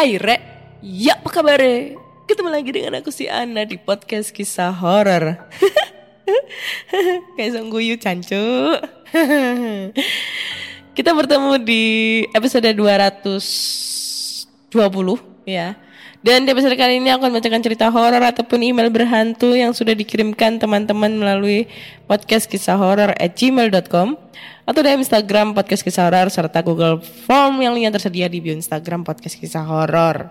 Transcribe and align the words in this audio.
Hai 0.00 0.16
Re, 0.16 0.40
ya 0.80 1.12
apa 1.12 1.28
kabar? 1.28 1.60
Ketemu 2.24 2.48
lagi 2.48 2.72
dengan 2.72 3.04
aku 3.04 3.12
si 3.12 3.28
Ana 3.28 3.68
di 3.68 3.76
podcast 3.76 4.32
kisah 4.32 4.72
horor. 4.72 5.36
Kayak 7.36 7.52
sungguh 7.52 8.00
cancu. 8.00 8.40
Kita 10.96 11.12
bertemu 11.12 11.60
di 11.60 11.84
episode 12.32 12.72
220 12.72 14.72
ya. 15.44 15.76
Dan 16.20 16.44
di 16.44 16.52
episode 16.52 16.76
kali 16.76 17.00
ini 17.00 17.08
aku 17.08 17.24
akan 17.24 17.32
membacakan 17.32 17.64
cerita 17.64 17.88
horor 17.88 18.20
ataupun 18.20 18.60
email 18.60 18.92
berhantu 18.92 19.56
yang 19.56 19.72
sudah 19.72 19.96
dikirimkan 19.96 20.60
teman-teman 20.60 21.08
melalui 21.16 21.64
podcast 22.04 22.44
kisah 22.44 22.76
horor 22.76 23.16
at 23.16 23.32
gmail.com 23.32 24.20
atau 24.68 24.80
di 24.84 24.90
Instagram 25.00 25.56
podcast 25.56 25.80
kisah 25.80 26.12
horor 26.12 26.28
serta 26.28 26.60
Google 26.60 27.00
Form 27.00 27.64
yang 27.64 27.72
lainnya 27.72 27.96
tersedia 27.96 28.28
di 28.28 28.36
bio 28.36 28.52
Instagram 28.52 29.00
podcast 29.00 29.40
kisah 29.40 29.64
horor. 29.64 30.28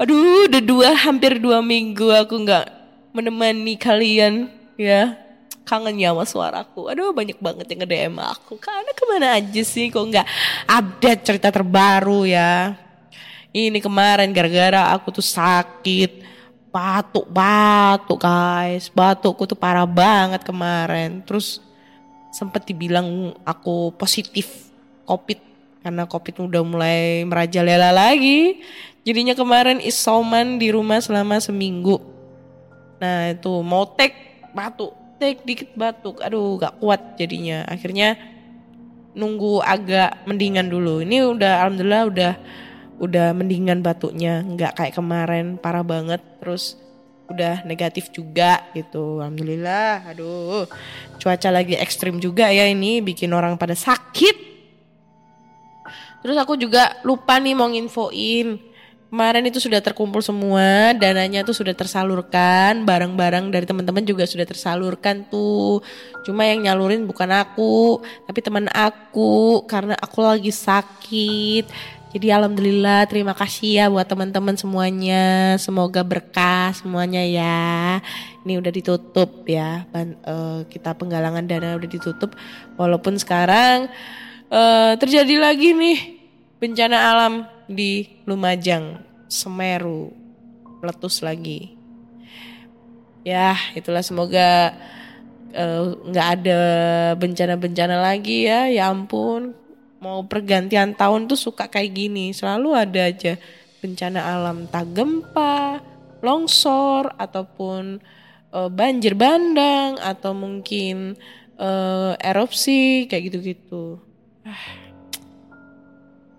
Aduh, 0.00 0.48
udah 0.48 0.62
dua 0.64 0.96
hampir 0.96 1.36
dua 1.36 1.60
minggu 1.60 2.08
aku 2.08 2.40
nggak 2.40 2.64
menemani 3.12 3.76
kalian 3.76 4.48
ya. 4.80 5.20
Kangen 5.68 6.00
ya 6.00 6.16
sama 6.16 6.24
suaraku. 6.24 6.88
Aduh 6.88 7.12
banyak 7.12 7.36
banget 7.44 7.68
yang 7.68 7.84
nge-DM 7.84 8.16
aku. 8.16 8.56
Karena 8.56 8.88
ke 8.96 9.04
mana 9.04 9.36
aja 9.36 9.62
sih 9.68 9.92
kok 9.92 10.00
nggak 10.00 10.24
update 10.64 11.28
cerita 11.28 11.52
terbaru 11.52 12.24
ya. 12.24 12.88
Ini 13.50 13.82
kemarin 13.82 14.30
gara-gara 14.30 14.94
aku 14.94 15.10
tuh 15.10 15.26
sakit 15.26 16.22
batuk-batuk 16.70 18.22
guys. 18.22 18.86
Batukku 18.94 19.42
tuh 19.42 19.58
parah 19.58 19.86
banget 19.86 20.46
kemarin. 20.46 21.18
Terus 21.26 21.58
sempet 22.30 22.62
dibilang 22.70 23.34
aku 23.42 23.90
positif 23.98 24.70
COVID 25.02 25.38
karena 25.82 26.06
COVID 26.06 26.46
udah 26.46 26.62
mulai 26.62 27.26
merajalela 27.26 27.90
lagi. 27.90 28.62
Jadinya 29.02 29.34
kemarin 29.34 29.82
isoman 29.82 30.62
di 30.62 30.70
rumah 30.70 31.02
selama 31.02 31.42
seminggu. 31.42 31.98
Nah 33.02 33.34
itu 33.34 33.50
mau 33.66 33.82
take 33.98 34.46
batuk, 34.54 34.94
take 35.18 35.42
dikit 35.42 35.74
batuk, 35.74 36.22
aduh 36.22 36.54
gak 36.54 36.78
kuat 36.78 37.18
jadinya. 37.18 37.66
Akhirnya 37.66 38.14
nunggu 39.16 39.58
agak 39.64 40.22
mendingan 40.28 40.70
dulu. 40.70 41.02
Ini 41.02 41.26
udah 41.34 41.66
alhamdulillah 41.66 42.04
udah 42.06 42.32
udah 43.00 43.32
mendingan 43.32 43.80
batuknya, 43.80 44.44
nggak 44.44 44.76
kayak 44.76 44.94
kemarin 44.94 45.56
parah 45.56 45.82
banget. 45.82 46.20
Terus 46.38 46.76
udah 47.30 47.62
negatif 47.64 48.12
juga 48.12 48.60
gitu. 48.76 49.22
Alhamdulillah. 49.22 50.04
Aduh, 50.12 50.68
cuaca 51.16 51.48
lagi 51.48 51.78
ekstrim 51.78 52.20
juga 52.20 52.52
ya 52.52 52.68
ini 52.68 53.00
bikin 53.00 53.32
orang 53.32 53.56
pada 53.56 53.72
sakit. 53.72 54.52
Terus 56.20 56.36
aku 56.36 56.60
juga 56.60 57.00
lupa 57.00 57.40
nih 57.40 57.56
mau 57.56 57.70
nginfoin. 57.70 58.68
Kemarin 59.10 59.42
itu 59.42 59.58
sudah 59.58 59.82
terkumpul 59.82 60.22
semua, 60.22 60.94
dananya 60.94 61.42
tuh 61.42 61.50
sudah 61.50 61.74
tersalurkan, 61.74 62.86
barang-barang 62.86 63.50
dari 63.50 63.66
teman-teman 63.66 64.06
juga 64.06 64.22
sudah 64.22 64.46
tersalurkan 64.46 65.26
tuh. 65.26 65.82
Cuma 66.22 66.46
yang 66.46 66.62
nyalurin 66.62 67.10
bukan 67.10 67.26
aku, 67.34 68.06
tapi 68.30 68.38
teman 68.38 68.70
aku 68.70 69.66
karena 69.66 69.98
aku 69.98 70.22
lagi 70.22 70.54
sakit. 70.54 71.66
Jadi 72.10 72.26
alhamdulillah 72.34 73.06
terima 73.06 73.38
kasih 73.38 73.70
ya 73.78 73.84
buat 73.86 74.02
teman-teman 74.02 74.58
semuanya. 74.58 75.54
Semoga 75.62 76.02
berkah 76.02 76.74
semuanya 76.74 77.22
ya. 77.22 78.02
Ini 78.42 78.58
udah 78.58 78.72
ditutup 78.74 79.46
ya. 79.46 79.86
Ban- 79.94 80.18
eh, 80.18 80.66
kita 80.66 80.98
penggalangan 80.98 81.46
dana 81.46 81.78
udah 81.78 81.86
ditutup. 81.86 82.34
Walaupun 82.74 83.14
sekarang 83.14 83.86
eh, 84.50 84.92
terjadi 84.98 85.38
lagi 85.38 85.70
nih 85.70 85.98
bencana 86.58 86.98
alam 87.14 87.46
di 87.70 88.10
Lumajang, 88.26 88.98
Semeru, 89.30 90.10
meletus 90.82 91.22
lagi. 91.22 91.78
Ya, 93.22 93.54
itulah 93.78 94.02
semoga 94.02 94.74
eh, 95.54 95.82
nggak 96.10 96.28
ada 96.42 96.60
bencana-bencana 97.14 98.02
lagi 98.02 98.50
ya. 98.50 98.66
Ya 98.66 98.90
ampun, 98.90 99.54
mau 100.00 100.24
pergantian 100.24 100.96
tahun 100.96 101.28
tuh 101.28 101.38
suka 101.38 101.68
kayak 101.68 101.92
gini. 101.92 102.32
Selalu 102.32 102.68
ada 102.72 103.00
aja 103.06 103.36
bencana 103.80 104.20
alam, 104.20 104.66
entah 104.66 104.84
gempa, 104.84 105.80
longsor, 106.24 107.12
ataupun 107.20 108.00
eh, 108.52 108.70
banjir 108.72 109.14
bandang, 109.14 110.00
atau 110.00 110.32
mungkin 110.32 111.14
eh, 111.60 112.12
erupsi 112.18 113.06
kayak 113.06 113.24
gitu-gitu. 113.30 114.00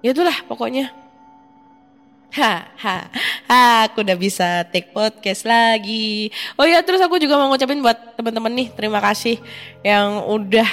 Ya 0.01 0.17
itulah 0.17 0.33
pokoknya. 0.49 0.89
Ha, 2.33 2.73
ha, 2.73 2.97
ha, 3.45 3.85
aku 3.85 4.01
udah 4.01 4.17
bisa 4.17 4.65
take 4.73 4.89
podcast 4.89 5.45
lagi. 5.45 6.33
Oh 6.57 6.65
ya, 6.65 6.81
terus 6.81 7.05
aku 7.05 7.21
juga 7.21 7.37
mau 7.37 7.53
ngucapin 7.53 7.85
buat 7.85 8.17
teman-teman 8.17 8.49
nih, 8.49 8.67
terima 8.73 8.97
kasih 8.97 9.37
yang 9.85 10.25
udah 10.25 10.65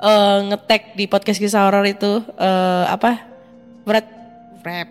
eh, 0.00 0.38
ngetek 0.52 0.96
di 0.96 1.04
podcast 1.08 1.40
kisah 1.40 1.68
horor 1.68 1.84
itu 1.86 2.24
eh, 2.36 2.84
apa? 2.88 3.24
Wrap, 3.86 4.06
wrap, 4.64 4.88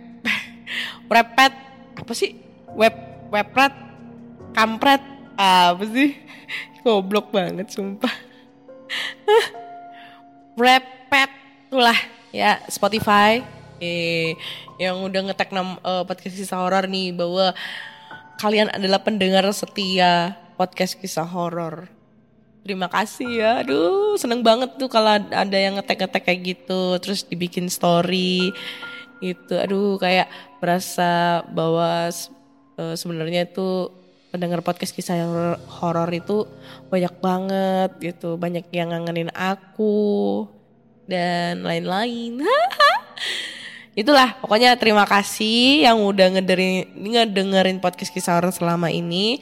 wrapet, 1.11 1.53
apa 1.99 2.13
sih? 2.15 2.39
Web, 2.75 2.95
webrat, 3.31 3.73
kampret, 4.55 5.01
apa 5.35 5.83
sih? 5.89 6.15
Goblok 6.85 7.33
banget, 7.33 7.67
sumpah. 7.73 8.11
Wrapet, 10.59 11.29
itulah 11.67 11.99
ya 12.31 12.63
Spotify 12.71 13.43
eh 13.83 14.39
yang 14.79 15.03
udah 15.03 15.31
ngetek 15.31 15.51
nam 15.51 15.75
eh, 15.83 16.03
podcast 16.07 16.35
kisah 16.35 16.59
horor 16.59 16.87
nih 16.87 17.11
bahwa 17.11 17.51
kalian 18.39 18.71
adalah 18.71 19.03
pendengar 19.03 19.43
setia 19.55 20.35
podcast 20.55 20.95
kisah 20.99 21.27
horor. 21.27 21.94
Terima 22.65 22.89
kasih 22.89 23.29
ya. 23.29 23.51
Aduh, 23.61 24.17
seneng 24.17 24.41
banget 24.41 24.73
tuh 24.81 24.89
kalau 24.89 25.21
ada 25.21 25.53
yang 25.53 25.77
ngetek-ngetek 25.77 26.25
kayak 26.25 26.41
gitu 26.41 26.97
terus 26.97 27.21
dibikin 27.21 27.69
story 27.69 28.49
gitu. 29.21 29.53
Aduh, 29.53 30.01
kayak 30.01 30.25
berasa 30.57 31.45
bahwa 31.53 32.09
eh, 32.81 32.95
sebenarnya 32.97 33.45
itu 33.45 33.93
pendengar 34.33 34.65
podcast 34.65 34.97
kisah 34.97 35.13
horor- 35.13 35.61
horor 35.77 36.09
itu 36.09 36.49
banyak 36.89 37.13
banget 37.21 37.89
gitu. 38.01 38.33
Banyak 38.33 38.73
yang 38.73 38.89
ngangenin 38.89 39.29
aku 39.29 40.49
dan 41.05 41.61
lain-lain. 41.61 42.41
Itulah 44.01 44.41
pokoknya 44.41 44.73
terima 44.81 45.05
kasih 45.05 45.85
yang 45.85 46.01
udah 46.01 46.33
ngedengerin, 46.33 46.97
ngedengerin 46.97 47.77
podcast 47.77 48.09
kisah 48.09 48.41
horor 48.41 48.49
selama 48.49 48.89
ini. 48.89 49.37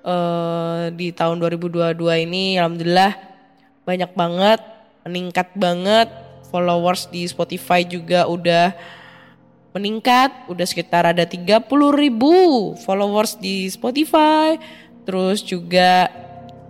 Eh 0.00 0.90
di 0.96 1.12
tahun 1.12 1.38
2022 1.40 2.24
ini 2.24 2.56
alhamdulillah 2.56 3.30
banyak 3.84 4.10
banget, 4.14 4.60
meningkat 5.04 5.48
banget. 5.56 6.08
Followers 6.50 7.06
di 7.06 7.30
Spotify 7.30 7.86
juga 7.86 8.26
udah 8.26 8.74
meningkat, 9.70 10.50
udah 10.50 10.66
sekitar 10.66 11.06
ada 11.06 11.22
30 11.22 11.62
ribu 11.94 12.34
followers 12.82 13.38
di 13.38 13.70
Spotify. 13.70 14.58
Terus 15.06 15.46
juga 15.46 16.10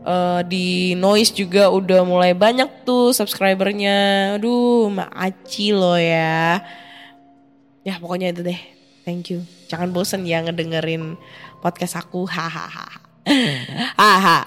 eh, 0.05 0.41
di 0.45 0.93
Noise 0.97 1.33
juga 1.33 1.73
udah 1.73 2.05
mulai 2.05 2.37
banyak 2.37 2.85
tuh 2.85 3.17
subscribernya. 3.17 4.37
Aduh, 4.37 4.93
maaci 4.93 5.73
loh 5.73 5.97
ya. 5.97 6.61
Ya 7.81 7.97
pokoknya 7.97 8.37
itu 8.37 8.45
deh. 8.45 8.61
Thank 9.09 9.33
you. 9.33 9.49
Jangan 9.73 9.97
bosen 9.97 10.29
ya 10.29 10.45
ngedengerin 10.45 11.17
podcast 11.65 11.97
aku. 11.97 12.29
Hahaha. 12.37 13.10
Haha. 14.01 14.39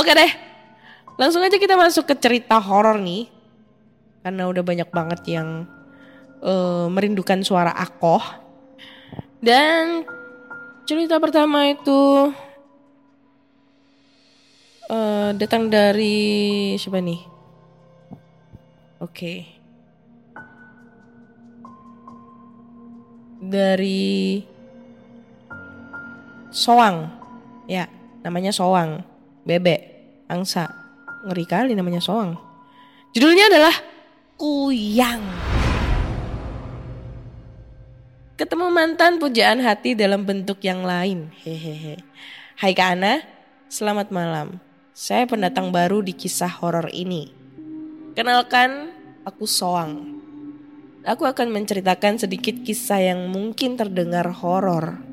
Oke 0.00 0.12
deh. 0.14 0.32
Langsung 1.18 1.44
aja 1.44 1.58
kita 1.58 1.74
masuk 1.76 2.08
ke 2.08 2.14
cerita 2.18 2.58
horor 2.58 2.98
nih. 2.98 3.28
Karena 4.22 4.46
udah 4.46 4.62
banyak 4.62 4.88
banget 4.90 5.20
yang 5.26 5.66
eh, 6.42 6.86
merindukan 6.88 7.42
suara 7.42 7.74
akoh. 7.74 8.22
Dan 9.42 10.06
cerita 10.86 11.18
pertama 11.18 11.66
itu 11.66 12.30
eh, 14.86 15.30
datang 15.34 15.66
dari 15.66 16.74
siapa 16.78 17.02
nih? 17.02 17.20
Oke. 19.02 19.34
Dari 23.42 24.46
Soang. 26.52 27.10
Ya, 27.66 27.88
namanya 28.22 28.54
Soang. 28.54 29.02
Bebek, 29.42 29.80
angsa. 30.30 30.70
Ngeri 31.26 31.44
kali 31.46 31.72
namanya 31.74 31.98
Soang. 31.98 32.38
Judulnya 33.12 33.50
adalah 33.50 33.74
Kuyang. 34.38 35.22
Ketemu 38.38 38.66
mantan 38.74 39.22
pujaan 39.22 39.62
hati 39.62 39.94
dalam 39.94 40.26
bentuk 40.26 40.58
yang 40.66 40.82
lain. 40.82 41.30
Hehehe. 41.46 42.00
Hai 42.58 42.74
Kak 42.74 42.98
Ana, 42.98 43.22
selamat 43.70 44.10
malam. 44.10 44.58
Saya 44.94 45.26
pendatang 45.30 45.70
baru 45.70 46.02
di 46.02 46.10
kisah 46.16 46.50
horor 46.50 46.90
ini. 46.90 47.30
Kenalkan, 48.18 48.90
aku 49.22 49.46
Soang. 49.46 50.18
Aku 51.02 51.26
akan 51.26 51.50
menceritakan 51.50 52.18
sedikit 52.18 52.62
kisah 52.62 53.02
yang 53.02 53.30
mungkin 53.30 53.74
terdengar 53.74 54.26
horor. 54.30 55.11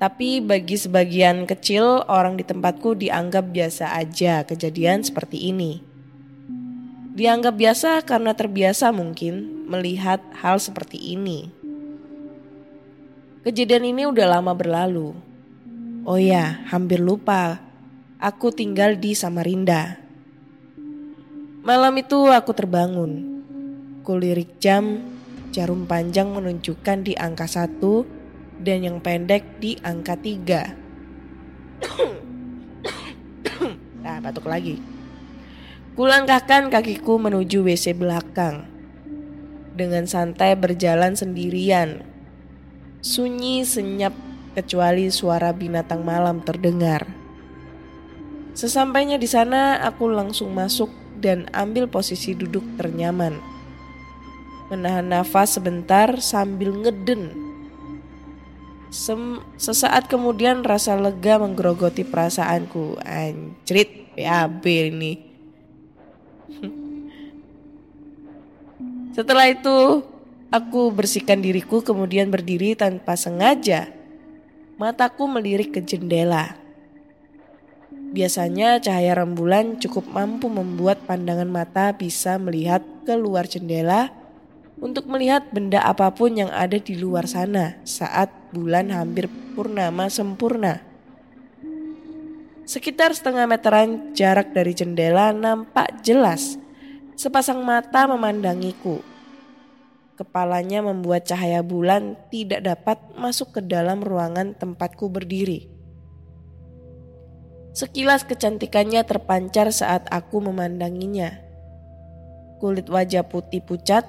Tapi 0.00 0.40
bagi 0.40 0.80
sebagian 0.80 1.44
kecil 1.44 2.08
orang 2.08 2.40
di 2.40 2.44
tempatku 2.48 2.96
dianggap 2.96 3.52
biasa 3.52 4.00
aja 4.00 4.48
kejadian 4.48 5.04
seperti 5.04 5.52
ini. 5.52 5.84
Dianggap 7.12 7.60
biasa 7.60 8.00
karena 8.08 8.32
terbiasa 8.32 8.96
mungkin 8.96 9.68
melihat 9.68 10.24
hal 10.40 10.56
seperti 10.56 10.96
ini. 10.96 11.52
Kejadian 13.44 13.92
ini 13.92 14.08
udah 14.08 14.40
lama 14.40 14.56
berlalu. 14.56 15.12
Oh 16.08 16.16
ya, 16.16 16.64
hampir 16.72 16.96
lupa. 16.96 17.60
Aku 18.16 18.56
tinggal 18.56 18.96
di 18.96 19.12
Samarinda. 19.12 20.00
Malam 21.60 21.92
itu 22.00 22.24
aku 22.32 22.56
terbangun. 22.56 23.44
Kulirik 24.00 24.56
jam, 24.64 24.96
jarum 25.52 25.84
panjang 25.84 26.32
menunjukkan 26.32 27.04
di 27.04 27.12
angka 27.20 27.44
satu 27.44 28.19
dan 28.60 28.84
yang 28.84 29.00
pendek 29.00 29.58
di 29.58 29.80
angka 29.80 30.14
tiga. 30.20 30.76
nah, 34.04 34.20
batuk 34.20 34.44
lagi. 34.44 34.76
Kulangkahkan 35.96 36.70
kakiku 36.70 37.18
menuju 37.18 37.64
WC 37.66 37.96
belakang. 37.96 38.68
Dengan 39.74 40.04
santai 40.04 40.54
berjalan 40.54 41.16
sendirian. 41.16 42.04
Sunyi 43.00 43.64
senyap 43.64 44.12
kecuali 44.52 45.08
suara 45.08 45.56
binatang 45.56 46.04
malam 46.04 46.44
terdengar. 46.44 47.08
Sesampainya 48.52 49.16
di 49.16 49.24
sana, 49.24 49.80
aku 49.80 50.10
langsung 50.12 50.52
masuk 50.52 50.92
dan 51.16 51.48
ambil 51.56 51.88
posisi 51.88 52.36
duduk 52.36 52.64
ternyaman. 52.76 53.40
Menahan 54.68 55.10
nafas 55.10 55.56
sebentar 55.56 56.20
sambil 56.22 56.70
ngeden. 56.76 57.49
Sem 58.90 59.38
sesaat 59.54 60.10
kemudian 60.10 60.66
rasa 60.66 60.98
lega 60.98 61.38
menggerogoti 61.38 62.02
perasaanku. 62.02 62.98
Anjrit, 63.06 64.10
PAB 64.18 64.64
ini. 64.66 65.14
Setelah 69.16 69.46
itu, 69.46 70.02
aku 70.50 70.90
bersihkan 70.90 71.38
diriku 71.38 71.86
kemudian 71.86 72.34
berdiri 72.34 72.74
tanpa 72.74 73.14
sengaja. 73.14 73.94
Mataku 74.74 75.30
melirik 75.30 75.78
ke 75.78 75.80
jendela. 75.86 76.58
Biasanya 78.10 78.82
cahaya 78.82 79.22
rembulan 79.22 79.78
cukup 79.78 80.10
mampu 80.10 80.50
membuat 80.50 81.06
pandangan 81.06 81.46
mata 81.46 81.94
bisa 81.94 82.42
melihat 82.42 82.82
keluar 83.06 83.46
jendela 83.46 84.10
untuk 84.80 85.06
melihat 85.06 85.44
benda 85.52 85.84
apa 85.84 86.08
pun 86.10 86.34
yang 86.34 86.48
ada 86.48 86.80
di 86.80 86.96
luar 86.96 87.28
sana 87.28 87.76
saat 87.84 88.32
bulan 88.50 88.88
hampir 88.90 89.28
purnama 89.52 90.08
sempurna. 90.08 90.80
Sekitar 92.64 93.12
setengah 93.12 93.44
meteran 93.44 94.16
jarak 94.16 94.56
dari 94.56 94.72
jendela 94.72 95.36
nampak 95.36 96.00
jelas 96.00 96.56
sepasang 97.20 97.60
mata 97.60 98.08
memandangiku. 98.08 99.04
Kepalanya 100.16 100.84
membuat 100.84 101.28
cahaya 101.28 101.60
bulan 101.60 102.16
tidak 102.32 102.64
dapat 102.64 102.96
masuk 103.16 103.56
ke 103.56 103.60
dalam 103.64 104.00
ruangan 104.00 104.56
tempatku 104.56 105.08
berdiri. 105.08 105.68
Sekilas 107.76 108.28
kecantikannya 108.28 109.00
terpancar 109.04 109.72
saat 109.72 110.04
aku 110.12 110.44
memandanginya. 110.44 111.40
Kulit 112.60 112.88
wajah 112.92 113.24
putih 113.24 113.64
pucat, 113.64 114.04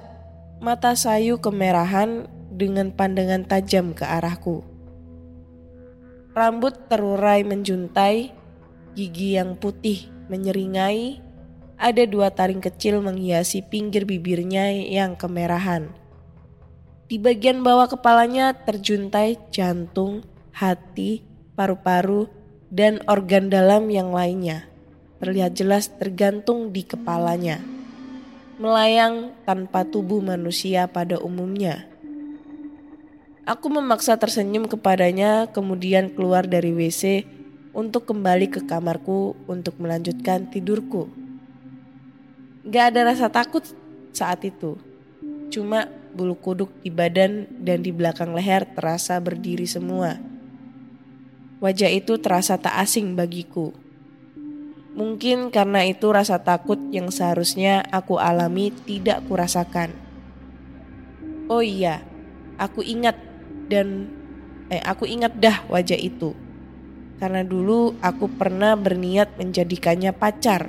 mata 0.62 0.94
sayu 0.94 1.42
kemerahan 1.42 2.30
dengan 2.54 2.94
pandangan 2.94 3.42
tajam 3.42 3.90
ke 3.90 4.06
arahku. 4.06 4.62
Rambut 6.38 6.86
terurai 6.86 7.42
menjuntai, 7.42 8.30
gigi 8.94 9.34
yang 9.34 9.58
putih 9.58 10.06
menyeringai, 10.30 11.18
ada 11.74 12.06
dua 12.06 12.30
taring 12.30 12.62
kecil 12.62 13.02
menghiasi 13.02 13.66
pinggir 13.66 14.06
bibirnya 14.06 14.70
yang 14.70 15.18
kemerahan. 15.18 15.90
Di 17.10 17.18
bagian 17.18 17.66
bawah 17.66 17.90
kepalanya 17.90 18.54
terjuntai 18.54 19.50
jantung, 19.50 20.22
hati, 20.54 21.26
paru-paru, 21.58 22.30
dan 22.70 23.02
organ 23.10 23.50
dalam 23.50 23.90
yang 23.90 24.14
lainnya 24.14 24.70
terlihat 25.22 25.54
jelas 25.54 25.86
tergantung 26.02 26.74
di 26.74 26.82
kepalanya, 26.82 27.62
melayang 28.60 29.32
tanpa 29.48 29.84
tubuh 29.86 30.20
manusia 30.20 30.88
pada 30.90 31.16
umumnya. 31.20 31.88
Aku 33.42 33.66
memaksa 33.72 34.14
tersenyum 34.20 34.70
kepadanya, 34.70 35.50
kemudian 35.50 36.14
keluar 36.14 36.46
dari 36.46 36.70
WC 36.70 37.26
untuk 37.74 38.06
kembali 38.06 38.46
ke 38.52 38.60
kamarku 38.68 39.34
untuk 39.50 39.82
melanjutkan 39.82 40.46
tidurku. 40.46 41.10
Gak 42.62 42.94
ada 42.94 43.10
rasa 43.10 43.26
takut 43.26 43.66
saat 44.14 44.46
itu, 44.46 44.78
cuma 45.50 45.90
bulu 46.14 46.38
kuduk 46.38 46.70
di 46.84 46.92
badan 46.92 47.50
dan 47.58 47.82
di 47.82 47.90
belakang 47.90 48.30
leher 48.36 48.68
terasa 48.68 49.18
berdiri 49.18 49.66
semua. 49.66 50.20
Wajah 51.58 51.90
itu 51.90 52.22
terasa 52.22 52.54
tak 52.60 52.78
asing 52.78 53.18
bagiku. 53.18 53.74
Mungkin 54.92 55.48
karena 55.48 55.88
itu 55.88 56.12
rasa 56.12 56.36
takut 56.44 56.76
yang 56.92 57.08
seharusnya 57.08 57.80
aku 57.88 58.20
alami 58.20 58.68
tidak 58.84 59.24
kurasakan. 59.24 59.96
Oh 61.48 61.64
iya, 61.64 62.04
aku 62.60 62.84
ingat 62.84 63.16
dan 63.72 64.12
eh 64.68 64.84
aku 64.84 65.08
ingat 65.08 65.32
dah 65.40 65.64
wajah 65.72 65.96
itu. 65.96 66.36
Karena 67.16 67.40
dulu 67.40 67.96
aku 68.04 68.28
pernah 68.36 68.76
berniat 68.76 69.40
menjadikannya 69.40 70.12
pacar. 70.12 70.68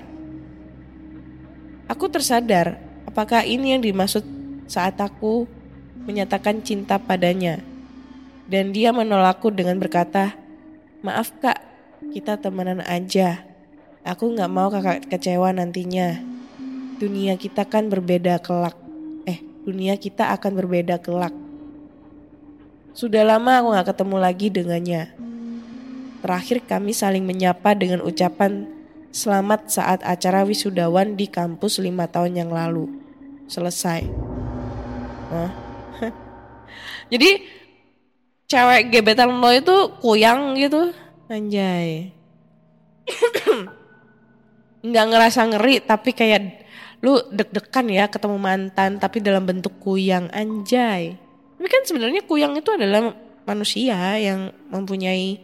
Aku 1.91 2.07
tersadar 2.07 2.79
apakah 3.03 3.43
ini 3.43 3.75
yang 3.75 3.83
dimaksud 3.83 4.23
saat 4.71 4.95
aku 5.03 5.45
menyatakan 6.07 6.63
cinta 6.63 6.95
padanya. 6.95 7.59
Dan 8.43 8.75
dia 8.75 8.91
menolakku 8.91 9.51
dengan 9.51 9.79
berkata, 9.79 10.35
Maaf 11.03 11.31
kak, 11.39 11.59
kita 12.11 12.39
temenan 12.39 12.83
aja. 12.83 13.52
Aku 14.03 14.35
gak 14.35 14.51
mau 14.51 14.67
kakak 14.67 15.07
kecewa 15.07 15.55
nantinya. 15.55 16.19
Dunia 16.99 17.39
kita 17.39 17.63
kan 17.63 17.87
berbeda 17.87 18.39
kelak. 18.43 18.75
Eh, 19.23 19.39
dunia 19.63 19.95
kita 19.95 20.35
akan 20.35 20.51
berbeda 20.59 20.99
kelak. 20.99 21.31
Sudah 22.91 23.23
lama 23.23 23.63
aku 23.63 23.67
gak 23.79 23.87
ketemu 23.95 24.17
lagi 24.19 24.47
dengannya. 24.51 25.03
Terakhir 26.19 26.63
kami 26.67 26.91
saling 26.91 27.23
menyapa 27.23 27.75
dengan 27.75 28.03
ucapan 28.03 28.67
selamat 29.15 29.71
saat 29.71 29.99
acara 30.03 30.43
wisudawan 30.43 31.15
di 31.15 31.31
kampus 31.31 31.79
lima 31.79 32.07
tahun 32.07 32.43
yang 32.43 32.51
lalu. 32.51 32.91
Selesai. 33.47 34.03
Hah? 35.31 35.51
Jadi 37.11 37.43
cewek 38.53 38.93
gebetan 38.93 39.33
lo 39.41 39.49
itu 39.49 39.73
kuyang 39.97 40.53
gitu 40.61 40.93
anjay 41.25 42.13
nggak 44.83 45.05
ngerasa 45.09 45.39
ngeri 45.47 45.75
tapi 45.83 46.11
kayak 46.11 46.67
lu 47.03 47.19
deg-degan 47.31 47.87
ya 47.87 48.05
ketemu 48.07 48.37
mantan 48.39 48.99
tapi 48.99 49.19
dalam 49.19 49.43
bentuk 49.43 49.75
kuyang 49.79 50.31
anjay 50.31 51.15
tapi 51.63 51.67
kan 51.71 51.83
sebenarnya 51.87 52.27
kuyang 52.27 52.59
itu 52.59 52.75
adalah 52.75 53.15
manusia 53.47 53.95
yang 54.19 54.51
mempunyai 54.67 55.39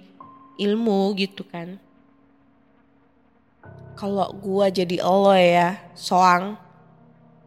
ilmu 0.59 1.15
gitu 1.15 1.47
kan. 1.47 1.79
Kalau 3.95 4.27
gua 4.35 4.67
jadi 4.67 4.99
lo 4.99 5.31
ya, 5.31 5.79
soang, 5.95 6.59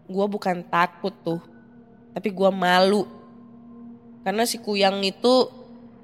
gua 0.09 0.25
bukan 0.25 0.65
takut 0.65 1.13
tuh, 1.21 1.41
tapi 2.17 2.33
gua 2.33 2.49
malu. 2.49 3.05
Karena 4.25 4.49
si 4.49 4.57
kuyang 4.57 5.05
itu 5.05 5.53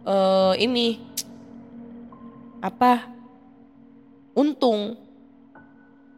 eh 0.04 0.54
ini 0.61 1.00
apa? 2.61 3.09
Untung 4.37 5.07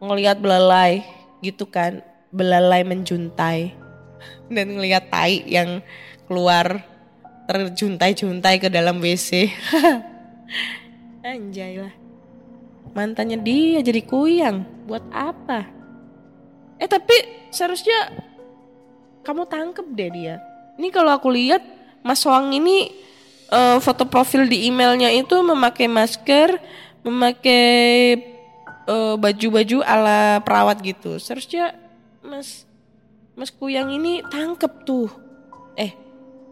ngelihat 0.01 0.41
belalai 0.41 1.05
gitu 1.45 1.69
kan, 1.69 2.01
belalai 2.33 2.81
menjuntai 2.81 3.77
dan 4.49 4.67
ngelihat 4.75 5.07
tai 5.13 5.45
yang 5.45 5.79
keluar 6.25 6.83
terjuntai-juntai 7.45 8.57
ke 8.57 8.67
dalam 8.67 8.97
WC. 8.97 9.51
Anjay 11.27 11.79
lah. 11.79 11.93
Mantannya 12.91 13.39
dia 13.39 13.79
jadi 13.85 14.01
kuyang. 14.03 14.65
Buat 14.89 15.05
apa? 15.13 15.67
Eh 16.81 16.89
tapi 16.89 17.13
seharusnya 17.53 18.09
kamu 19.21 19.45
tangkep 19.47 19.87
deh 19.93 20.09
dia. 20.11 20.35
Ini 20.81 20.89
kalau 20.89 21.13
aku 21.13 21.29
lihat 21.29 21.61
Mas 22.01 22.25
Wang 22.25 22.51
ini 22.51 22.89
eh, 23.51 23.77
foto 23.79 24.07
profil 24.09 24.49
di 24.49 24.65
emailnya 24.65 25.13
itu 25.13 25.35
memakai 25.39 25.85
masker, 25.85 26.57
memakai 27.05 28.30
eh, 28.91 29.15
baju-baju 29.15 29.77
ala 29.87 30.43
perawat 30.43 30.83
gitu. 30.83 31.15
Seharusnya 31.15 31.79
Mas 32.19 32.67
Mas 33.33 33.49
Kuyang 33.49 33.89
ini 33.95 34.19
tangkep 34.27 34.83
tuh. 34.83 35.07
Eh, 35.79 35.95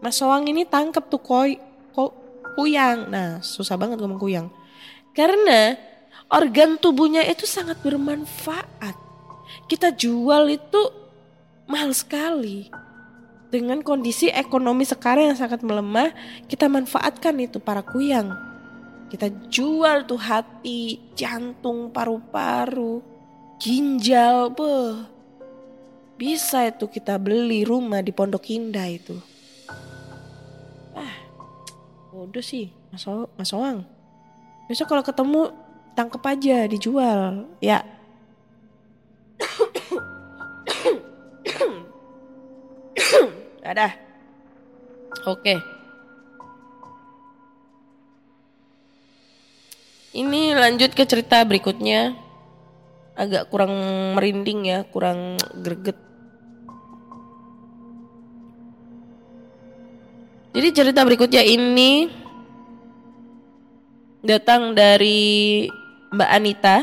Mas 0.00 0.16
Soang 0.16 0.48
ini 0.48 0.64
tangkep 0.64 1.12
tuh 1.12 1.20
koi 1.20 1.60
ko, 1.92 2.16
kuyang. 2.56 3.12
Nah, 3.12 3.44
susah 3.44 3.76
banget 3.76 4.00
ngomong 4.00 4.18
kuyang. 4.18 4.48
Karena 5.12 5.76
organ 6.32 6.80
tubuhnya 6.80 7.22
itu 7.28 7.44
sangat 7.44 7.78
bermanfaat. 7.84 8.96
Kita 9.68 9.92
jual 9.94 10.50
itu 10.50 10.80
mahal 11.70 11.94
sekali. 11.94 12.72
Dengan 13.50 13.82
kondisi 13.82 14.30
ekonomi 14.30 14.86
sekarang 14.86 15.34
yang 15.34 15.38
sangat 15.38 15.62
melemah, 15.66 16.14
kita 16.46 16.70
manfaatkan 16.70 17.34
itu 17.38 17.58
para 17.58 17.82
kuyang. 17.82 18.49
Kita 19.10 19.26
jual 19.50 20.06
tuh 20.06 20.22
hati, 20.22 21.10
jantung, 21.18 21.90
paru-paru, 21.90 23.02
ginjal, 23.58 24.54
beh. 24.54 25.02
Bisa 26.14 26.70
itu 26.70 26.86
kita 26.86 27.18
beli 27.18 27.66
rumah 27.66 28.06
di 28.06 28.14
Pondok 28.14 28.46
Indah 28.54 28.86
itu. 28.86 29.18
Ah, 30.94 31.26
bodoh 32.14 32.44
sih, 32.44 32.70
Mas, 32.94 33.02
O- 33.10 33.26
Mas 33.34 33.50
Oang. 33.50 33.82
Besok 34.70 34.94
kalau 34.94 35.02
ketemu 35.02 35.50
tangkep 35.98 36.22
aja 36.22 36.70
dijual, 36.70 37.50
ya. 37.58 37.82
Ada. 43.66 43.90
Oke. 45.26 45.79
Ini 50.10 50.58
lanjut 50.58 50.90
ke 50.90 51.06
cerita 51.06 51.38
berikutnya. 51.46 52.18
Agak 53.14 53.46
kurang 53.46 53.70
merinding 54.18 54.66
ya, 54.66 54.82
kurang 54.90 55.38
greget. 55.62 55.94
Jadi 60.50 60.68
cerita 60.74 61.06
berikutnya 61.06 61.46
ini 61.46 62.10
datang 64.26 64.74
dari 64.74 65.70
Mbak 66.10 66.30
Anita. 66.34 66.76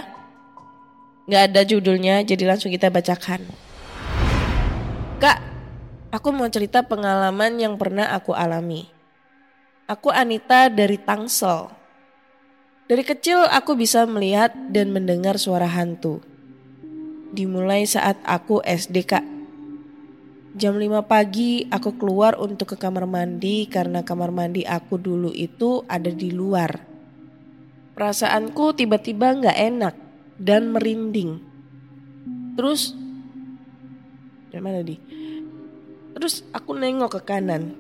Nggak 1.28 1.44
ada 1.52 1.62
judulnya, 1.68 2.24
jadi 2.24 2.48
langsung 2.48 2.72
kita 2.72 2.88
bacakan. 2.88 3.44
Kak, 5.20 5.40
aku 6.16 6.32
mau 6.32 6.48
cerita 6.48 6.80
pengalaman 6.80 7.60
yang 7.60 7.76
pernah 7.76 8.08
aku 8.16 8.32
alami. 8.32 8.88
Aku 9.84 10.16
Anita 10.16 10.72
dari 10.72 10.96
Tangsel. 10.96 11.87
Dari 12.88 13.04
kecil 13.04 13.44
aku 13.44 13.76
bisa 13.76 14.08
melihat 14.08 14.56
dan 14.72 14.96
mendengar 14.96 15.36
suara 15.36 15.68
hantu. 15.68 16.24
Dimulai 17.36 17.84
saat 17.84 18.16
aku 18.24 18.64
SD 18.64 19.04
kak. 19.04 19.28
Jam 20.56 20.80
5 20.80 21.04
pagi 21.04 21.68
aku 21.68 22.00
keluar 22.00 22.40
untuk 22.40 22.72
ke 22.72 22.78
kamar 22.80 23.04
mandi 23.04 23.68
karena 23.68 24.08
kamar 24.08 24.32
mandi 24.32 24.64
aku 24.64 24.96
dulu 24.96 25.36
itu 25.36 25.84
ada 25.92 26.08
di 26.08 26.32
luar. 26.32 26.80
Perasaanku 27.92 28.80
tiba-tiba 28.80 29.36
nggak 29.36 29.58
enak 29.68 29.96
dan 30.40 30.72
merinding. 30.72 31.44
Terus, 32.56 32.96
dari 34.48 34.64
mana 34.64 34.80
di? 34.80 34.96
Terus 36.16 36.40
aku 36.56 36.72
nengok 36.72 37.20
ke 37.20 37.36
kanan. 37.36 37.76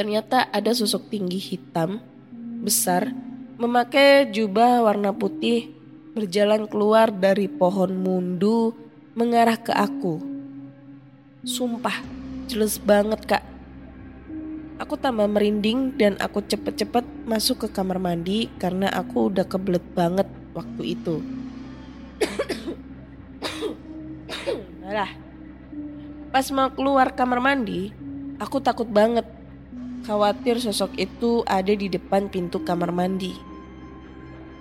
Ternyata 0.00 0.48
ada 0.48 0.72
sosok 0.72 1.12
tinggi 1.12 1.36
hitam, 1.36 2.00
besar, 2.64 3.25
memakai 3.56 4.28
jubah 4.28 4.84
warna 4.84 5.16
putih, 5.16 5.72
berjalan 6.12 6.68
keluar 6.68 7.08
dari 7.08 7.48
pohon 7.48 7.96
mundu 7.96 8.76
mengarah 9.16 9.56
ke 9.56 9.72
aku. 9.72 10.20
Sumpah, 11.40 12.04
jelas 12.52 12.76
banget 12.76 13.24
kak. 13.24 13.44
Aku 14.76 15.00
tambah 15.00 15.24
merinding 15.24 15.96
dan 15.96 16.20
aku 16.20 16.44
cepet-cepet 16.44 17.00
masuk 17.24 17.64
ke 17.64 17.68
kamar 17.72 17.96
mandi 17.96 18.52
karena 18.60 18.92
aku 18.92 19.32
udah 19.32 19.48
kebelet 19.48 19.80
banget 19.96 20.28
waktu 20.52 20.92
itu. 20.92 21.24
Alah. 24.84 25.16
Pas 26.28 26.44
mau 26.52 26.68
keluar 26.68 27.08
kamar 27.16 27.40
mandi, 27.40 27.88
aku 28.36 28.60
takut 28.60 28.84
banget. 28.84 29.24
Khawatir 30.06 30.62
sosok 30.62 30.94
itu 31.02 31.42
ada 31.50 31.74
di 31.74 31.90
depan 31.90 32.30
pintu 32.30 32.62
kamar 32.62 32.94
mandi. 32.94 33.34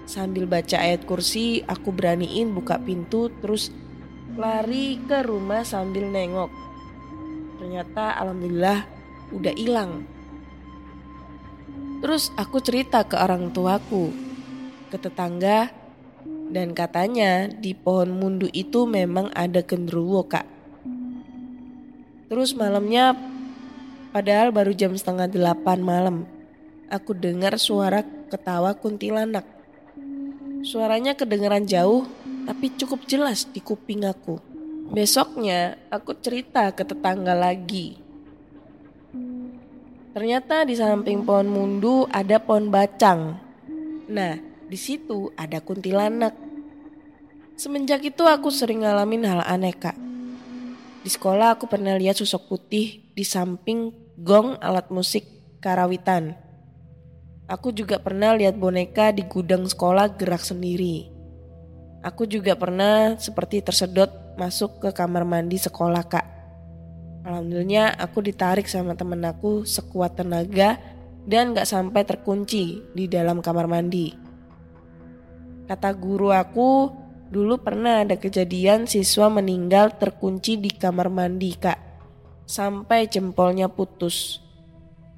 Sambil 0.09 0.49
baca 0.49 0.81
ayat 0.81 1.05
kursi, 1.05 1.61
aku 1.69 1.93
beraniin 1.93 2.49
buka 2.49 2.81
pintu 2.81 3.29
terus 3.45 3.69
lari 4.33 4.97
ke 5.05 5.21
rumah 5.21 5.61
sambil 5.61 6.09
nengok. 6.09 6.49
Ternyata 7.61 8.17
alhamdulillah 8.25 8.89
udah 9.37 9.53
hilang. 9.53 10.09
Terus 12.01 12.33
aku 12.41 12.57
cerita 12.65 13.05
ke 13.05 13.13
orang 13.13 13.53
tuaku, 13.53 14.09
ke 14.89 14.97
tetangga, 14.97 15.69
dan 16.49 16.73
katanya 16.73 17.53
di 17.53 17.77
pohon 17.77 18.17
mundu 18.17 18.49
itu 18.49 18.89
memang 18.89 19.29
ada 19.37 19.61
genderuwo 19.61 20.25
kak. 20.25 20.49
Terus 22.33 22.57
malamnya, 22.57 23.13
padahal 24.15 24.55
baru 24.55 24.71
jam 24.71 24.95
setengah 24.95 25.27
delapan 25.27 25.83
malam, 25.83 26.23
aku 26.87 27.11
dengar 27.11 27.59
suara 27.59 27.99
ketawa 28.31 28.71
kuntilanak. 28.71 29.43
Suaranya 30.63 31.19
kedengeran 31.19 31.67
jauh, 31.67 32.07
tapi 32.47 32.71
cukup 32.79 33.03
jelas 33.11 33.43
di 33.51 33.59
kuping 33.59 34.07
aku. 34.07 34.39
Besoknya, 34.87 35.75
aku 35.91 36.15
cerita 36.15 36.71
ke 36.71 36.87
tetangga 36.87 37.35
lagi. 37.35 37.99
Ternyata 40.15 40.63
di 40.63 40.79
samping 40.79 41.27
pohon 41.27 41.51
mundu 41.51 42.07
ada 42.07 42.39
pohon 42.39 42.71
bacang. 42.71 43.35
Nah, 44.07 44.39
di 44.71 44.79
situ 44.79 45.35
ada 45.35 45.59
kuntilanak. 45.59 46.31
Semenjak 47.59 47.99
itu 48.07 48.23
aku 48.23 48.47
sering 48.47 48.87
ngalamin 48.87 49.27
hal 49.27 49.43
aneh 49.43 49.75
kak. 49.75 49.99
Di 51.03 51.11
sekolah 51.11 51.59
aku 51.59 51.67
pernah 51.67 51.99
lihat 51.99 52.15
sosok 52.15 52.47
putih 52.47 53.03
di 53.11 53.21
samping 53.27 54.04
gong 54.15 54.55
alat 54.63 54.87
musik 54.87 55.27
karawitan. 55.59 56.39
Aku 57.51 57.75
juga 57.75 57.99
pernah 57.99 58.31
lihat 58.33 58.55
boneka 58.57 59.11
di 59.11 59.27
gudang 59.27 59.67
sekolah 59.67 60.15
gerak 60.15 60.41
sendiri. 60.41 61.11
Aku 62.01 62.23
juga 62.25 62.55
pernah 62.55 63.19
seperti 63.19 63.59
tersedot 63.61 64.09
masuk 64.39 64.81
ke 64.81 64.89
kamar 64.95 65.27
mandi 65.27 65.59
sekolah 65.59 66.03
kak. 66.07 66.25
Alhamdulillah 67.25 67.97
aku 67.97 68.21
ditarik 68.21 68.69
sama 68.69 68.93
temen 68.93 69.21
aku 69.25 69.65
sekuat 69.65 70.15
tenaga 70.17 70.77
dan 71.25 71.57
gak 71.57 71.65
sampai 71.65 72.05
terkunci 72.05 72.85
di 72.93 73.09
dalam 73.09 73.41
kamar 73.41 73.65
mandi. 73.65 74.13
Kata 75.65 75.89
guru 75.97 76.29
aku, 76.29 76.93
dulu 77.33 77.57
pernah 77.57 78.05
ada 78.05 78.15
kejadian 78.21 78.85
siswa 78.85 79.33
meninggal 79.33 79.97
terkunci 79.97 80.61
di 80.61 80.69
kamar 80.69 81.09
mandi 81.09 81.51
kak. 81.57 81.84
Sampai 82.45 83.09
jempolnya 83.09 83.65
putus. 83.65 84.41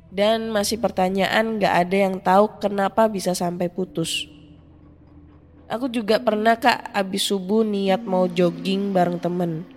Dan 0.07 0.49
masih 0.55 0.79
pertanyaan 0.79 1.59
gak 1.59 1.75
ada 1.87 1.97
yang 2.07 2.15
tahu 2.23 2.59
kenapa 2.63 3.11
bisa 3.11 3.35
sampai 3.35 3.67
putus. 3.67 4.31
Aku 5.67 5.91
juga 5.91 6.15
pernah 6.23 6.55
kak 6.55 6.95
abis 6.95 7.27
subuh 7.27 7.59
niat 7.59 7.99
mau 8.07 8.23
jogging 8.23 8.95
bareng 8.95 9.19
temen. 9.19 9.67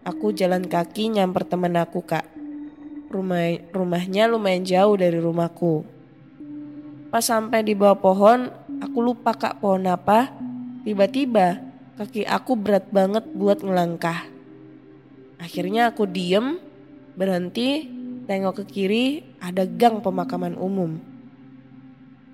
Aku 0.00 0.32
jalan 0.32 0.64
kaki 0.64 1.12
nyamper 1.12 1.44
temen 1.44 1.76
aku 1.76 2.00
kak. 2.00 2.24
rumah 3.12 3.54
rumahnya 3.70 4.26
lumayan 4.26 4.66
jauh 4.66 4.98
dari 4.98 5.20
rumahku. 5.20 5.86
Pas 7.14 7.22
sampai 7.22 7.62
di 7.62 7.78
bawah 7.78 7.94
pohon, 7.94 8.50
aku 8.82 8.98
lupa 8.98 9.36
kak 9.36 9.62
pohon 9.62 9.86
apa. 9.86 10.34
Tiba-tiba 10.82 11.62
kaki 12.00 12.26
aku 12.26 12.58
berat 12.58 12.90
banget 12.90 13.22
buat 13.36 13.62
ngelangkah. 13.62 14.33
Akhirnya 15.38 15.90
aku 15.90 16.06
diem, 16.06 16.58
berhenti, 17.14 17.86
tengok 18.24 18.62
ke 18.62 18.64
kiri, 18.64 19.06
ada 19.38 19.68
gang 19.68 20.00
pemakaman 20.00 20.56
umum. 20.56 20.98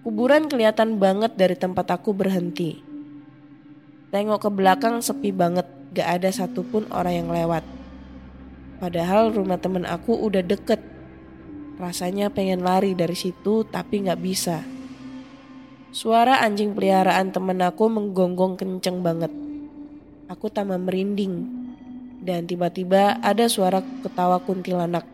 Kuburan 0.01 0.49
kelihatan 0.49 0.97
banget 0.97 1.37
dari 1.37 1.57
tempat 1.57 1.93
aku 1.93 2.17
berhenti. 2.17 2.81
Tengok 4.11 4.41
ke 4.41 4.51
belakang 4.51 5.05
sepi 5.05 5.31
banget, 5.31 5.69
gak 5.93 6.09
ada 6.21 6.31
satupun 6.33 6.89
orang 6.89 7.15
yang 7.25 7.29
lewat. 7.29 7.63
Padahal 8.81 9.29
rumah 9.29 9.61
temen 9.61 9.85
aku 9.85 10.17
udah 10.17 10.41
deket. 10.41 10.81
Rasanya 11.77 12.33
pengen 12.33 12.65
lari 12.65 12.97
dari 12.97 13.13
situ 13.13 13.69
tapi 13.69 14.09
gak 14.09 14.21
bisa. 14.25 14.65
Suara 15.93 16.41
anjing 16.41 16.73
peliharaan 16.73 17.29
temen 17.29 17.61
aku 17.61 17.91
menggonggong 17.93 18.57
kenceng 18.57 19.05
banget. 19.05 19.33
Aku 20.33 20.49
tambah 20.49 20.81
merinding. 20.81 21.61
Dan 22.21 22.45
tiba-tiba 22.45 23.17
ada 23.25 23.49
suara 23.49 23.81
ketawa 24.05 24.45
kuntilanak. 24.45 25.09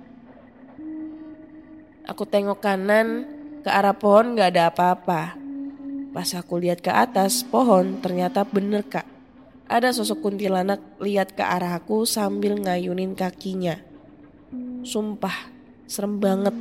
Aku 2.06 2.26
tengok 2.26 2.58
kanan, 2.58 3.26
ke 3.66 3.70
arah 3.70 3.94
pohon 3.94 4.38
gak 4.38 4.54
ada 4.54 4.70
apa-apa. 4.70 5.34
Pas 6.14 6.30
aku 6.38 6.62
lihat 6.62 6.78
ke 6.82 6.90
atas 6.90 7.42
pohon 7.42 7.98
ternyata 7.98 8.46
bener 8.46 8.86
kak. 8.86 9.06
Ada 9.66 9.90
sosok 9.90 10.22
kuntilanak 10.22 10.78
lihat 11.02 11.34
ke 11.34 11.42
arah 11.42 11.75
aku 11.75 12.06
sambil 12.06 12.54
ngayunin 12.54 13.18
kakinya. 13.18 13.82
Sumpah, 14.86 15.50
serem 15.90 16.22
banget. 16.22 16.54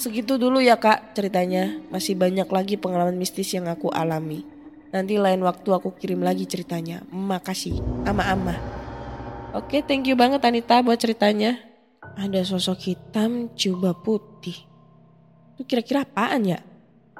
Segitu 0.00 0.40
dulu 0.40 0.64
ya 0.64 0.80
kak 0.80 1.12
ceritanya. 1.12 1.76
Masih 1.92 2.16
banyak 2.16 2.48
lagi 2.48 2.80
pengalaman 2.80 3.20
mistis 3.20 3.52
yang 3.52 3.68
aku 3.68 3.92
alami. 3.92 4.48
Nanti 4.96 5.20
lain 5.20 5.44
waktu 5.44 5.68
aku 5.68 5.92
kirim 6.00 6.24
lagi 6.24 6.48
ceritanya. 6.48 7.04
Makasih, 7.12 7.76
ama-ama. 8.08 8.77
Oke, 9.58 9.82
thank 9.82 10.06
you 10.06 10.14
banget 10.14 10.38
Anita 10.46 10.78
buat 10.86 11.02
ceritanya. 11.02 11.58
Ada 12.14 12.46
sosok 12.46 12.78
hitam 12.78 13.50
jubah 13.58 13.90
putih. 13.90 14.54
Itu 15.58 15.66
kira-kira 15.66 16.06
apaan 16.06 16.46
ya? 16.46 16.62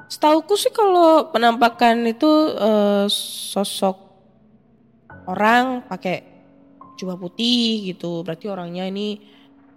Setauku 0.07 0.55
sih 0.55 0.71
kalau 0.71 1.35
penampakan 1.35 2.07
itu 2.07 2.31
eh, 2.55 3.11
sosok 3.51 3.99
orang 5.27 5.83
pakai 5.91 6.23
jubah 6.95 7.19
putih 7.19 7.91
gitu 7.91 8.23
berarti 8.23 8.47
orangnya 8.47 8.87
ini 8.87 9.19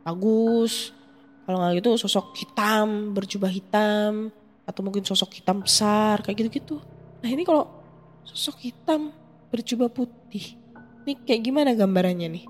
bagus 0.07 0.95
kalau 1.43 1.67
nggak 1.67 1.83
gitu 1.83 1.91
sosok 1.99 2.35
hitam 2.39 3.11
berjubah 3.11 3.51
hitam 3.51 4.31
atau 4.67 4.81
mungkin 4.83 5.03
sosok 5.03 5.39
hitam 5.39 5.63
besar 5.63 6.23
kayak 6.23 6.47
gitu-gitu 6.47 6.83
nah 7.23 7.31
ini 7.31 7.47
kalau 7.47 7.67
sosok 8.27 8.59
hitam 8.67 9.15
berjubah 9.55 9.87
putih 9.87 10.62
ini 11.03 11.19
kayak 11.27 11.43
gimana 11.43 11.75
gambarannya 11.75 12.29
nih? 12.31 12.45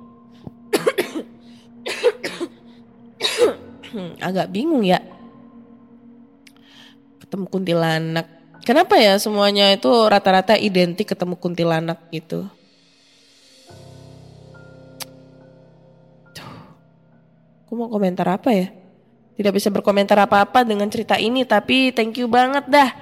Agak 4.28 4.52
bingung 4.52 4.85
ya. 4.85 5.00
Ketemu 7.21 7.49
kuntilanak. 7.49 8.26
Kenapa 8.62 8.94
ya 9.00 9.18
semuanya 9.18 9.73
itu 9.75 9.88
rata-rata 9.88 10.54
identik 10.54 11.11
ketemu 11.11 11.35
kuntilanak 11.40 11.99
gitu? 12.14 12.47
Aku 17.66 17.80
mau 17.80 17.88
komentar 17.88 18.28
apa 18.28 18.52
ya? 18.52 18.68
Tidak 19.32 19.49
bisa 19.49 19.73
berkomentar 19.73 20.21
apa-apa 20.21 20.61
dengan 20.61 20.92
cerita 20.92 21.16
ini, 21.16 21.49
tapi 21.49 21.88
thank 21.88 22.21
you 22.21 22.28
banget 22.28 22.68
dah 22.68 22.92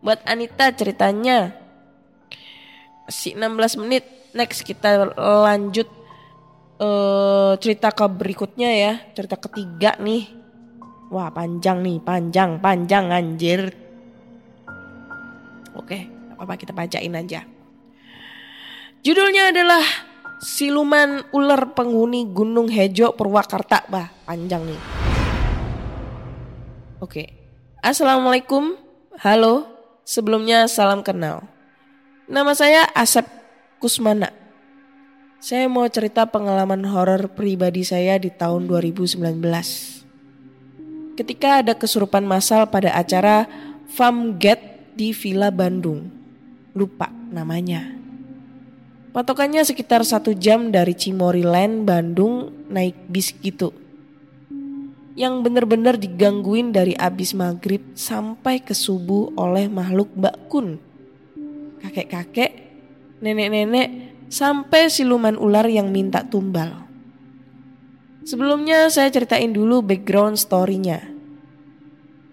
buat 0.00 0.16
Anita 0.24 0.72
ceritanya. 0.72 1.52
Masih 3.04 3.36
16 3.36 3.84
menit, 3.84 4.08
next 4.34 4.66
kita 4.66 5.14
lanjut 5.16 5.88
uh, 6.82 7.54
cerita 7.62 7.94
ke 7.94 8.04
berikutnya 8.10 8.70
ya, 8.74 8.92
cerita 9.14 9.38
ketiga 9.38 9.96
nih. 10.02 10.28
Wah 11.08 11.30
panjang 11.30 11.80
nih, 11.80 12.02
panjang, 12.02 12.58
panjang 12.58 13.14
anjir. 13.14 13.70
Oke, 15.74 16.10
apa-apa 16.34 16.54
kita 16.58 16.74
bacain 16.74 17.14
aja. 17.14 17.46
Judulnya 19.04 19.54
adalah 19.54 19.84
Siluman 20.44 21.24
ular 21.32 21.72
penghuni 21.72 22.28
Gunung 22.28 22.68
Hejo 22.68 23.16
Purwakarta. 23.16 23.86
Bah, 23.88 24.12
panjang 24.28 24.60
nih. 24.68 24.80
Oke. 27.00 27.32
Assalamualaikum. 27.80 28.76
Halo. 29.24 29.64
Sebelumnya 30.04 30.68
salam 30.68 31.00
kenal. 31.00 31.48
Nama 32.28 32.52
saya 32.52 32.84
Asep 32.92 33.24
Kusmana. 33.82 34.30
Saya 35.44 35.68
mau 35.68 35.84
cerita 35.92 36.24
pengalaman 36.24 36.88
horor 36.88 37.28
pribadi 37.28 37.84
saya 37.84 38.16
di 38.16 38.32
tahun 38.32 38.64
2019. 38.64 39.20
Ketika 41.14 41.60
ada 41.62 41.76
kesurupan 41.76 42.24
massal 42.24 42.66
pada 42.72 42.96
acara 42.96 43.46
Farm 43.92 44.40
Get 44.40 44.90
di 44.96 45.12
Villa 45.12 45.52
Bandung. 45.52 46.10
Lupa 46.74 47.12
namanya. 47.30 47.94
Patokannya 49.14 49.62
sekitar 49.62 50.02
satu 50.02 50.34
jam 50.34 50.74
dari 50.74 50.90
Cimory 50.90 51.46
Land, 51.46 51.86
Bandung, 51.86 52.50
naik 52.66 52.98
bis 53.06 53.30
gitu. 53.30 53.70
Yang 55.14 55.34
bener-bener 55.46 55.94
digangguin 55.94 56.74
dari 56.74 56.98
abis 56.98 57.30
maghrib 57.30 57.94
sampai 57.94 58.58
ke 58.58 58.74
subuh 58.74 59.30
oleh 59.38 59.70
makhluk 59.70 60.10
Mbak 60.18 60.36
Kun. 60.50 60.82
Kakek-kakek, 61.78 62.63
nenek-nenek, 63.24 63.88
sampai 64.28 64.92
siluman 64.92 65.40
ular 65.40 65.64
yang 65.64 65.88
minta 65.88 66.20
tumbal. 66.28 66.84
Sebelumnya 68.28 68.92
saya 68.92 69.08
ceritain 69.08 69.52
dulu 69.52 69.80
background 69.80 70.36
story-nya. 70.36 71.08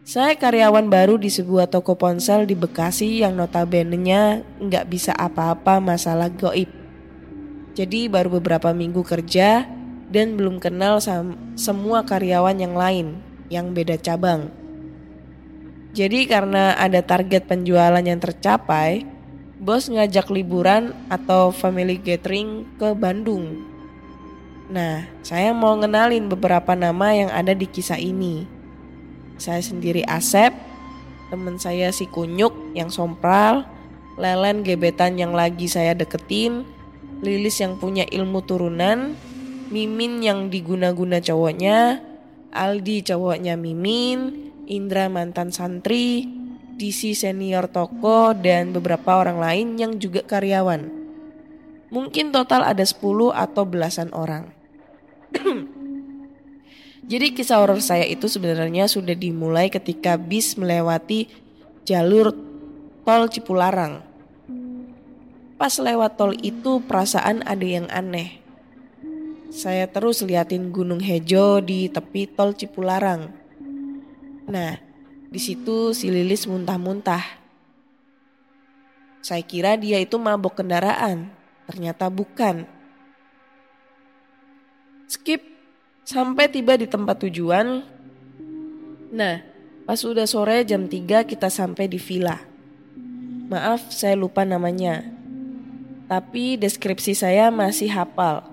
Saya 0.03 0.35
karyawan 0.35 0.91
baru 0.91 1.15
di 1.15 1.31
sebuah 1.31 1.71
toko 1.71 1.95
ponsel 1.95 2.43
di 2.43 2.57
Bekasi 2.57 3.23
yang 3.23 3.39
notabene-nya 3.39 4.43
nggak 4.59 4.85
bisa 4.91 5.15
apa-apa 5.15 5.79
masalah 5.79 6.27
goib. 6.27 6.67
Jadi 7.71 8.11
baru 8.11 8.41
beberapa 8.41 8.75
minggu 8.75 8.99
kerja 9.07 9.63
dan 10.11 10.35
belum 10.35 10.59
kenal 10.59 10.99
semua 11.55 12.03
karyawan 12.03 12.59
yang 12.59 12.75
lain 12.75 13.07
yang 13.47 13.71
beda 13.71 13.95
cabang. 13.95 14.51
Jadi 15.91 16.23
karena 16.27 16.75
ada 16.75 17.03
target 17.03 17.47
penjualan 17.51 18.03
yang 18.03 18.19
tercapai, 18.19 19.03
bos 19.61 19.93
ngajak 19.93 20.33
liburan 20.33 20.97
atau 21.05 21.53
family 21.53 22.01
gathering 22.01 22.65
ke 22.81 22.97
Bandung. 22.97 23.61
Nah, 24.73 25.05
saya 25.21 25.53
mau 25.53 25.77
ngenalin 25.77 26.25
beberapa 26.25 26.73
nama 26.73 27.13
yang 27.13 27.29
ada 27.29 27.53
di 27.53 27.69
kisah 27.69 28.01
ini. 28.01 28.49
Saya 29.37 29.61
sendiri 29.61 30.01
Asep, 30.09 30.49
teman 31.29 31.61
saya 31.61 31.93
si 31.93 32.09
Kunyuk 32.09 32.73
yang 32.73 32.89
sompral, 32.89 33.69
Lelen 34.17 34.65
gebetan 34.65 35.21
yang 35.21 35.37
lagi 35.37 35.69
saya 35.69 35.93
deketin, 35.93 36.65
Lilis 37.21 37.61
yang 37.61 37.77
punya 37.77 38.01
ilmu 38.09 38.41
turunan, 38.41 39.13
Mimin 39.69 40.25
yang 40.25 40.49
diguna-guna 40.49 41.21
cowoknya, 41.21 42.01
Aldi 42.49 43.05
cowoknya 43.05 43.61
Mimin, 43.61 44.49
Indra 44.65 45.05
mantan 45.05 45.53
santri, 45.53 46.40
DC 46.81 47.13
senior 47.13 47.69
toko, 47.69 48.33
dan 48.33 48.73
beberapa 48.73 49.21
orang 49.21 49.37
lain 49.37 49.67
yang 49.77 50.01
juga 50.01 50.25
karyawan. 50.25 50.89
Mungkin 51.93 52.33
total 52.33 52.65
ada 52.65 52.81
10 52.81 52.97
atau 53.29 53.63
belasan 53.69 54.09
orang. 54.17 54.49
Jadi 57.11 57.37
kisah 57.37 57.61
horor 57.61 57.83
saya 57.85 58.07
itu 58.09 58.25
sebenarnya 58.25 58.89
sudah 58.89 59.13
dimulai 59.13 59.69
ketika 59.69 60.17
bis 60.17 60.57
melewati 60.57 61.29
jalur 61.85 62.33
tol 63.03 63.27
Cipularang. 63.29 64.01
Pas 65.59 65.73
lewat 65.77 66.17
tol 66.17 66.33
itu 66.41 66.81
perasaan 66.87 67.45
ada 67.45 67.67
yang 67.67 67.85
aneh. 67.91 68.41
Saya 69.51 69.91
terus 69.91 70.23
liatin 70.23 70.71
Gunung 70.71 71.03
Hejo 71.03 71.59
di 71.59 71.91
tepi 71.91 72.31
tol 72.31 72.55
Cipularang. 72.55 73.27
Nah, 74.47 74.90
di 75.31 75.39
situ 75.39 75.95
si 75.95 76.11
Lilis 76.11 76.45
muntah-muntah. 76.45 77.23
Saya 79.23 79.41
kira 79.41 79.79
dia 79.79 79.97
itu 79.97 80.19
mabok 80.19 80.59
kendaraan, 80.59 81.31
ternyata 81.65 82.11
bukan. 82.11 82.67
Skip 85.07 85.51
Sampai 86.01 86.49
tiba 86.49 86.75
di 86.75 86.89
tempat 86.89 87.23
tujuan. 87.23 87.85
Nah, 89.13 89.35
pas 89.85 89.99
udah 90.01 90.25
sore 90.25 90.65
jam 90.65 90.89
3 90.89 91.23
kita 91.23 91.47
sampai 91.47 91.85
di 91.85 92.01
villa. 92.01 92.41
Maaf 93.47 93.93
saya 93.93 94.17
lupa 94.17 94.41
namanya. 94.41 95.05
Tapi 96.09 96.59
deskripsi 96.59 97.15
saya 97.15 97.47
masih 97.53 97.87
hafal. 97.93 98.43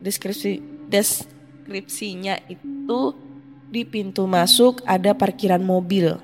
Deskripsi 0.00 0.62
deskripsinya 0.88 2.40
itu 2.48 3.12
Di 3.72 3.82
pintu 3.88 4.28
masuk 4.28 4.84
ada 4.84 5.16
parkiran 5.16 5.64
mobil, 5.64 6.20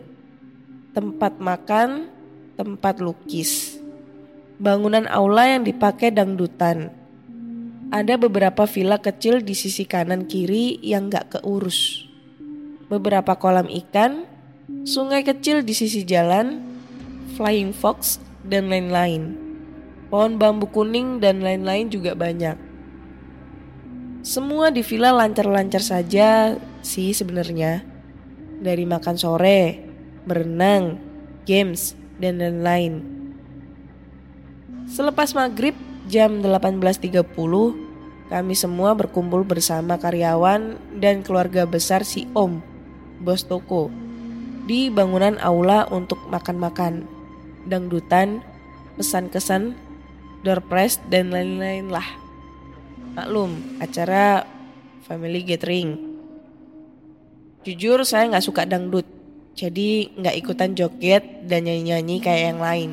tempat 0.93 1.41
makan, 1.41 2.13
tempat 2.61 3.01
lukis, 3.01 3.81
bangunan 4.61 5.09
aula 5.09 5.49
yang 5.49 5.65
dipakai 5.65 6.13
dangdutan. 6.13 6.93
Ada 7.91 8.21
beberapa 8.21 8.69
villa 8.71 9.01
kecil 9.01 9.43
di 9.43 9.57
sisi 9.57 9.83
kanan 9.89 10.29
kiri 10.29 10.79
yang 10.85 11.11
gak 11.11 11.41
keurus. 11.41 12.07
Beberapa 12.87 13.35
kolam 13.35 13.67
ikan, 13.67 14.29
sungai 14.87 15.27
kecil 15.27 15.67
di 15.67 15.75
sisi 15.75 16.07
jalan, 16.07 16.63
flying 17.35 17.75
fox, 17.75 18.23
dan 18.47 18.71
lain-lain. 18.71 19.35
Pohon 20.13 20.39
bambu 20.39 20.71
kuning 20.71 21.19
dan 21.19 21.43
lain-lain 21.43 21.91
juga 21.91 22.15
banyak. 22.15 22.59
Semua 24.21 24.69
di 24.69 24.85
villa 24.85 25.17
lancar-lancar 25.17 25.81
saja 25.81 26.55
sih 26.83 27.13
sebenarnya. 27.17 27.85
Dari 28.61 28.85
makan 28.85 29.17
sore, 29.17 29.81
berenang, 30.29 31.01
games, 31.49 31.97
dan 32.21 32.37
lain-lain. 32.39 33.01
Selepas 34.91 35.33
maghrib 35.33 35.73
jam 36.11 36.43
18.30, 36.45 37.15
kami 38.31 38.55
semua 38.59 38.93
berkumpul 38.99 39.47
bersama 39.47 39.97
karyawan 39.97 40.77
dan 40.99 41.23
keluarga 41.23 41.65
besar 41.65 42.03
si 42.03 42.27
Om, 42.35 42.59
bos 43.23 43.47
toko, 43.47 43.89
di 44.67 44.91
bangunan 44.91 45.39
aula 45.39 45.87
untuk 45.89 46.19
makan-makan, 46.29 47.07
dangdutan, 47.71 48.43
pesan 48.99 49.31
kesan, 49.31 49.79
door 50.43 50.61
prize, 50.67 50.99
dan 51.07 51.31
lain-lain 51.31 51.89
lah. 51.89 52.07
Maklum, 53.15 53.79
acara 53.83 54.47
family 55.07 55.43
gathering. 55.43 56.10
Jujur 57.61 58.01
saya 58.09 58.25
nggak 58.33 58.47
suka 58.49 58.65
dangdut, 58.65 59.05
jadi 59.53 60.09
nggak 60.17 60.37
ikutan 60.41 60.73
joget 60.73 61.45
dan 61.45 61.69
nyanyi-nyanyi 61.69 62.17
kayak 62.25 62.57
yang 62.57 62.61
lain. 62.65 62.91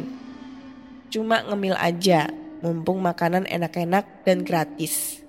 Cuma 1.07 1.39
ngemil 1.39 1.71
aja, 1.79 2.27
mumpung 2.59 2.99
makanan 2.99 3.47
enak-enak 3.47 4.27
dan 4.27 4.43
gratis. 4.43 5.23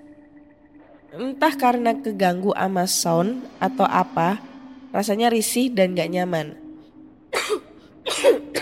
Entah 1.14 1.54
karena 1.54 1.94
keganggu 1.94 2.50
ama 2.58 2.90
sound 2.90 3.46
atau 3.62 3.86
apa, 3.86 4.42
rasanya 4.90 5.30
risih 5.30 5.70
dan 5.70 5.94
gak 5.94 6.10
nyaman. 6.10 6.58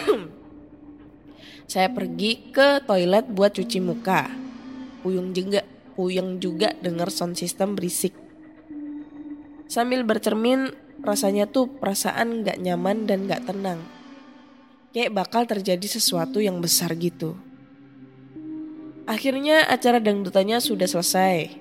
Saya 1.73 1.89
pergi 1.89 2.53
ke 2.53 2.85
toilet 2.85 3.27
buat 3.33 3.57
cuci 3.57 3.81
muka. 3.81 4.29
Puyung 5.01 5.33
juga, 5.33 5.65
puyeng 5.97 6.37
juga 6.37 6.77
denger 6.79 7.09
sound 7.09 7.41
system 7.41 7.73
berisik. 7.73 8.26
Sambil 9.67 10.07
bercermin, 10.07 10.71
rasanya 11.03 11.51
tuh 11.51 11.67
perasaan 11.67 12.47
gak 12.47 12.63
nyaman 12.63 13.07
dan 13.11 13.27
gak 13.27 13.51
tenang. 13.51 13.83
Kayak 14.95 15.13
bakal 15.13 15.43
terjadi 15.45 15.85
sesuatu 15.87 16.39
yang 16.39 16.63
besar 16.63 16.95
gitu. 16.97 17.35
Akhirnya 19.07 19.67
acara 19.67 20.03
dangdutannya 20.03 20.59
sudah 20.59 20.87
selesai. 20.91 21.55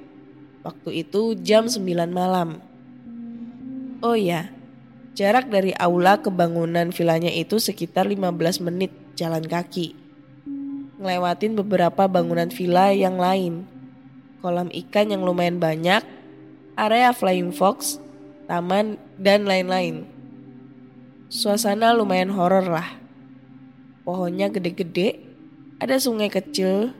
Waktu 0.65 1.05
itu 1.05 1.37
jam 1.45 1.69
9 1.69 2.09
malam. 2.09 2.57
Oh 4.01 4.17
ya, 4.17 4.49
jarak 5.13 5.53
dari 5.53 5.69
aula 5.77 6.17
ke 6.21 6.33
bangunan 6.33 6.89
vilanya 6.89 7.29
itu 7.29 7.61
sekitar 7.61 8.09
15 8.09 8.65
menit 8.65 8.89
jalan 9.13 9.45
kaki. 9.45 9.93
Ngelewatin 10.97 11.53
beberapa 11.59 12.09
bangunan 12.09 12.49
villa 12.49 12.89
yang 12.95 13.21
lain. 13.21 13.67
Kolam 14.41 14.73
ikan 14.73 15.13
yang 15.13 15.21
lumayan 15.21 15.61
banyak, 15.61 16.01
area 16.75 17.11
flying 17.15 17.55
fox, 17.55 17.97
taman, 18.47 18.99
dan 19.15 19.47
lain-lain. 19.47 20.07
Suasana 21.31 21.95
lumayan 21.95 22.31
horor 22.31 22.67
lah. 22.67 22.99
Pohonnya 24.05 24.53
gede-gede, 24.53 25.17
ada 25.81 25.97
sungai 25.97 26.29
kecil, 26.29 26.93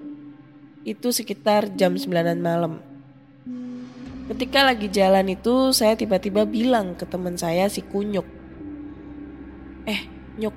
itu 0.85 1.13
sekitar 1.13 1.73
jam 1.77 1.93
9 1.93 2.09
malam. 2.41 2.81
Ketika 4.25 4.65
lagi 4.65 4.89
jalan 4.89 5.37
itu 5.37 5.69
saya 5.69 5.93
tiba-tiba 5.93 6.49
bilang 6.49 6.97
ke 6.97 7.05
teman 7.05 7.37
saya 7.37 7.69
si 7.69 7.85
Kunyuk. 7.85 8.25
Eh, 9.85 10.01
Nyuk, 10.41 10.55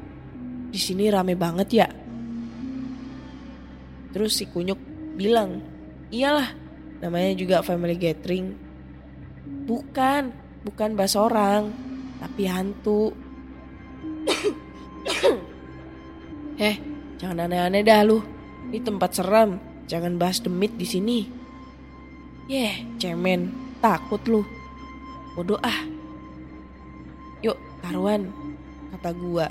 di 0.72 0.80
sini 0.80 1.12
rame 1.12 1.36
banget 1.36 1.68
ya. 1.84 1.88
Terus 4.16 4.40
si 4.40 4.48
Kunyuk 4.48 4.80
bilang, 5.20 5.60
iyalah, 6.08 6.56
namanya 7.04 7.36
juga 7.36 7.60
family 7.60 8.00
gathering. 8.00 8.56
Bukan, 9.46 10.32
bukan 10.64 10.96
bahas 10.96 11.14
orang, 11.14 11.70
tapi 12.18 12.48
hantu. 12.48 13.12
eh, 16.60 16.76
jangan 17.20 17.46
aneh-aneh 17.46 17.84
dah 17.84 18.02
lu. 18.02 18.18
Ini 18.68 18.84
tempat 18.84 19.16
seram, 19.16 19.56
jangan 19.88 20.20
bahas 20.20 20.44
demit 20.44 20.76
di 20.76 20.84
sini. 20.84 21.18
Yeh, 22.48 22.84
cemen, 22.96 23.52
takut 23.80 24.20
lu. 24.28 24.40
Bodoh 25.36 25.60
ah. 25.60 25.84
Yuk, 27.44 27.56
taruhan, 27.84 28.32
kata 28.96 29.10
gua. 29.14 29.46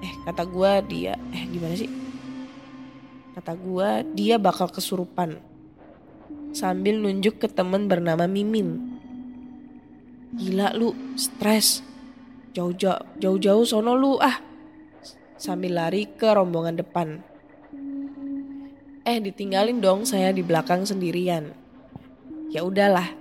Eh, 0.00 0.12
kata 0.24 0.42
gua 0.46 0.80
dia, 0.80 1.18
eh 1.34 1.44
gimana 1.50 1.74
sih? 1.76 1.90
Kata 3.34 3.52
gua 3.58 4.02
dia 4.02 4.38
bakal 4.38 4.70
kesurupan. 4.70 5.38
Sambil 6.54 7.02
nunjuk 7.02 7.42
ke 7.42 7.50
temen 7.50 7.90
bernama 7.90 8.30
Mimin. 8.30 8.94
Gila 10.38 10.70
lu, 10.78 10.94
stres. 11.18 11.82
Jauh-jauh 12.54 13.18
jauh-jauh 13.18 13.66
sono 13.66 13.98
lu 13.98 14.22
ah. 14.22 14.38
Sambil 15.34 15.74
lari 15.74 16.06
ke 16.06 16.30
rombongan 16.30 16.78
depan. 16.78 17.26
Eh 19.02 19.18
ditinggalin 19.18 19.82
dong 19.82 20.06
saya 20.06 20.30
di 20.30 20.46
belakang 20.46 20.86
sendirian. 20.86 21.50
Ya 22.54 22.62
udahlah, 22.62 23.18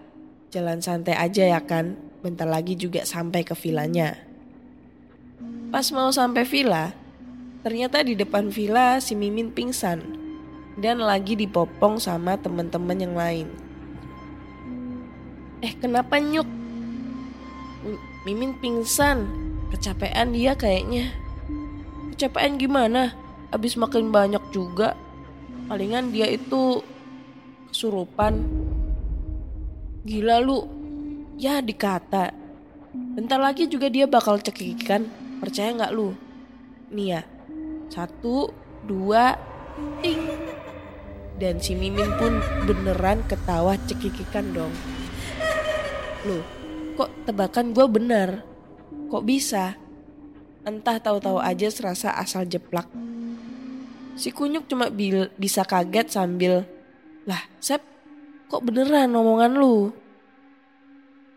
jalan 0.53 0.85
santai 0.85 1.17
aja 1.17 1.57
ya 1.57 1.61
kan. 1.65 1.97
Bentar 2.21 2.45
lagi 2.45 2.77
juga 2.77 3.01
sampai 3.01 3.41
ke 3.41 3.57
vilanya. 3.57 4.13
Pas 5.73 5.89
mau 5.89 6.13
sampai 6.13 6.45
villa, 6.45 6.93
ternyata 7.65 8.05
di 8.05 8.13
depan 8.13 8.53
villa 8.53 9.01
si 9.01 9.17
Mimin 9.17 9.49
pingsan 9.49 10.22
dan 10.77 11.01
lagi 11.01 11.37
dipopong 11.37 12.01
sama 12.01 12.37
teman-teman 12.39 12.97
yang 12.97 13.13
lain. 13.13 13.47
Eh 15.63 15.73
kenapa 15.77 16.17
nyuk? 16.19 16.47
Mimin 18.23 18.55
pingsan, 18.59 19.27
kecapean 19.71 20.31
dia 20.31 20.55
kayaknya. 20.55 21.11
Kecapean 22.15 22.55
gimana? 22.55 23.11
Abis 23.51 23.75
makin 23.75 24.09
banyak 24.09 24.41
juga. 24.55 24.95
Palingan 25.67 26.11
dia 26.11 26.31
itu 26.31 26.81
kesurupan. 27.71 28.43
Gila 30.07 30.39
lu. 30.39 30.63
Ya 31.35 31.59
dikata. 31.59 32.31
Bentar 32.93 33.39
lagi 33.41 33.67
juga 33.67 33.91
dia 33.91 34.07
bakal 34.07 34.39
cekikikan. 34.39 35.07
Percaya 35.43 35.75
nggak 35.75 35.93
lu? 35.95 36.15
Nih 36.93 37.19
ya. 37.19 37.21
Satu, 37.91 38.55
dua, 38.87 39.35
ting. 39.99 40.23
Dan 41.43 41.59
si 41.59 41.75
Mimin 41.75 42.07
pun 42.15 42.39
beneran 42.63 43.19
ketawa 43.27 43.75
cekikikan 43.83 44.55
dong. 44.55 44.71
Loh, 46.23 46.39
kok 46.95 47.11
tebakan 47.27 47.75
gue 47.75 47.83
bener? 47.91 48.47
Kok 49.11 49.27
bisa? 49.27 49.75
Entah 50.63 51.03
tahu-tahu 51.03 51.43
aja 51.43 51.67
serasa 51.67 52.15
asal 52.15 52.47
jeplak. 52.47 52.87
Si 54.15 54.31
kunyuk 54.31 54.71
cuma 54.71 54.87
bil 54.87 55.27
bisa 55.35 55.67
kaget 55.67 56.15
sambil, 56.15 56.63
lah 57.27 57.43
Sep, 57.59 57.83
kok 58.47 58.63
beneran 58.63 59.11
omongan 59.11 59.59
lu? 59.59 59.91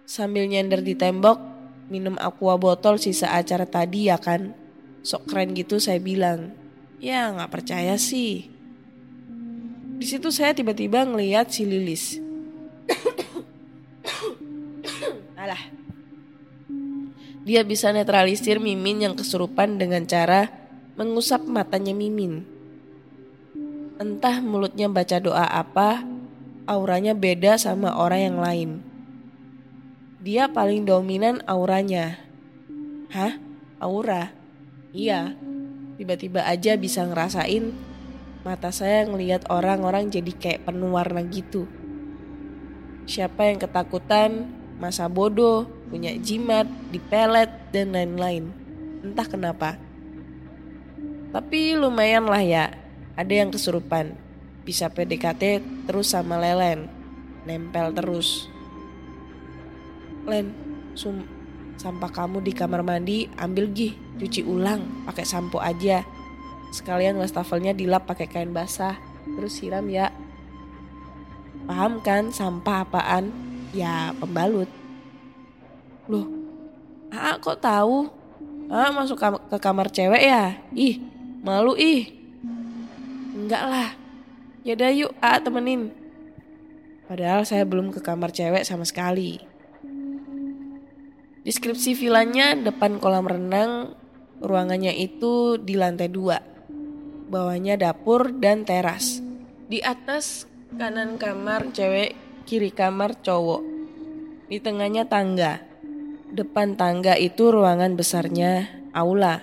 Sambil 0.07 0.47
nyender 0.47 0.87
di 0.87 0.95
tembok, 0.95 1.42
minum 1.90 2.14
aqua 2.23 2.55
botol 2.55 3.03
sisa 3.03 3.35
acara 3.35 3.66
tadi 3.66 4.07
ya 4.07 4.23
kan? 4.23 4.55
Sok 5.03 5.35
keren 5.35 5.51
gitu 5.59 5.83
saya 5.83 5.99
bilang. 5.99 6.55
Ya 7.03 7.27
nggak 7.35 7.51
percaya 7.51 7.99
sih. 7.99 8.56
Di 9.96 10.04
situ 10.04 10.28
saya 10.28 10.52
tiba-tiba 10.52 11.09
ngeliat 11.09 11.48
si 11.48 11.64
Lilis. 11.64 12.20
Alah. 15.40 15.72
Dia 17.46 17.64
bisa 17.64 17.94
netralisir 17.94 18.61
Mimin 18.61 19.00
yang 19.06 19.14
kesurupan 19.16 19.80
dengan 19.80 20.04
cara 20.04 20.52
mengusap 21.00 21.48
matanya 21.48 21.96
Mimin. 21.96 22.44
Entah 23.96 24.44
mulutnya 24.44 24.92
baca 24.92 25.16
doa 25.16 25.48
apa, 25.48 26.04
auranya 26.68 27.16
beda 27.16 27.56
sama 27.56 27.96
orang 27.96 28.20
yang 28.20 28.38
lain. 28.42 28.70
Dia 30.20 30.50
paling 30.50 30.85
dominan 30.85 31.40
auranya. 31.48 32.20
Hah? 33.14 33.38
Aura? 33.78 34.35
Iya. 34.90 35.38
Tiba-tiba 35.96 36.44
aja 36.44 36.74
bisa 36.76 37.06
ngerasain 37.06 37.72
mata 38.46 38.70
saya 38.70 39.02
ngelihat 39.11 39.50
orang-orang 39.50 40.06
jadi 40.06 40.30
kayak 40.30 40.70
penuh 40.70 40.94
warna 40.94 41.26
gitu. 41.26 41.66
Siapa 43.11 43.50
yang 43.50 43.59
ketakutan, 43.59 44.46
masa 44.78 45.11
bodoh, 45.11 45.66
punya 45.90 46.14
jimat, 46.14 46.70
dipelet, 46.94 47.50
dan 47.74 47.90
lain-lain. 47.90 48.54
Entah 49.02 49.26
kenapa. 49.26 49.74
Tapi 51.35 51.74
lumayan 51.74 52.30
lah 52.30 52.38
ya, 52.38 52.70
ada 53.18 53.35
yang 53.35 53.50
kesurupan. 53.50 54.14
Bisa 54.62 54.94
PDKT 54.94 55.66
terus 55.90 56.14
sama 56.14 56.38
Lelen. 56.38 56.87
Nempel 57.50 57.90
terus. 57.98 58.46
Len, 60.22 60.54
sum 60.94 61.26
sampah 61.78 62.14
kamu 62.14 62.46
di 62.46 62.54
kamar 62.54 62.87
mandi 62.87 63.26
ambil 63.42 63.70
gih, 63.74 63.94
cuci 64.22 64.46
ulang, 64.46 65.06
pakai 65.06 65.26
sampo 65.26 65.59
aja. 65.59 66.15
Sekalian 66.77 67.17
wastafelnya 67.17 67.73
dilap 67.73 68.05
pakai 68.05 68.29
kain 68.29 68.53
basah, 68.53 69.01
terus 69.25 69.57
siram 69.57 69.89
ya. 69.89 70.12
Paham 71.65 72.05
kan 72.05 72.29
sampah 72.29 72.85
apaan? 72.85 73.33
Ya 73.73 74.12
pembalut. 74.21 74.69
Loh, 76.05 76.29
Aa 77.09 77.41
kok 77.41 77.65
tahu? 77.65 78.12
Aa 78.69 78.93
masuk 78.93 79.17
kam- 79.17 79.41
ke 79.49 79.57
kamar 79.57 79.89
cewek 79.89 80.21
ya? 80.21 80.61
Ih, 80.77 81.01
malu 81.41 81.73
ih. 81.81 82.12
Enggak 83.33 83.62
lah. 83.65 83.91
Yaudah 84.69 84.93
yuk, 84.93 85.17
Aa 85.25 85.41
temenin. 85.41 85.97
Padahal 87.09 87.49
saya 87.49 87.65
belum 87.65 87.89
ke 87.89 88.05
kamar 88.05 88.37
cewek 88.37 88.69
sama 88.69 88.85
sekali. 88.85 89.41
Deskripsi 91.47 91.97
vilanya 91.97 92.59
depan 92.59 92.99
kolam 93.01 93.25
renang, 93.25 93.95
ruangannya 94.43 94.93
itu 94.93 95.57
di 95.62 95.79
lantai 95.79 96.11
dua. 96.11 96.56
Bawahnya 97.27 97.75
dapur 97.75 98.31
dan 98.39 98.62
teras. 98.62 99.19
Di 99.67 99.83
atas 99.83 100.47
kanan 100.79 101.19
kamar 101.19 101.75
cewek, 101.75 102.15
kiri 102.47 102.71
kamar 102.71 103.19
cowok. 103.19 103.67
Di 104.47 104.62
tengahnya 104.62 105.11
tangga. 105.11 105.59
Depan 106.31 106.79
tangga 106.79 107.19
itu 107.19 107.51
ruangan 107.51 107.99
besarnya 107.99 108.71
aula. 108.95 109.43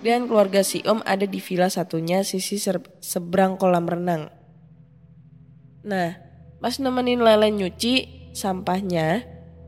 Dan 0.00 0.24
keluarga 0.24 0.64
si 0.64 0.80
Om 0.88 1.04
ada 1.04 1.28
di 1.28 1.36
villa 1.36 1.68
satunya 1.68 2.24
sisi 2.24 2.56
seberang 3.00 3.60
kolam 3.60 3.84
renang. 3.84 4.32
Nah, 5.84 6.16
pas 6.64 6.80
nemenin 6.80 7.20
Lele 7.20 7.52
nyuci 7.52 8.30
sampahnya, 8.32 9.24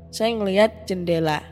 saya 0.08 0.32
ngeliat 0.32 0.88
jendela. 0.88 1.44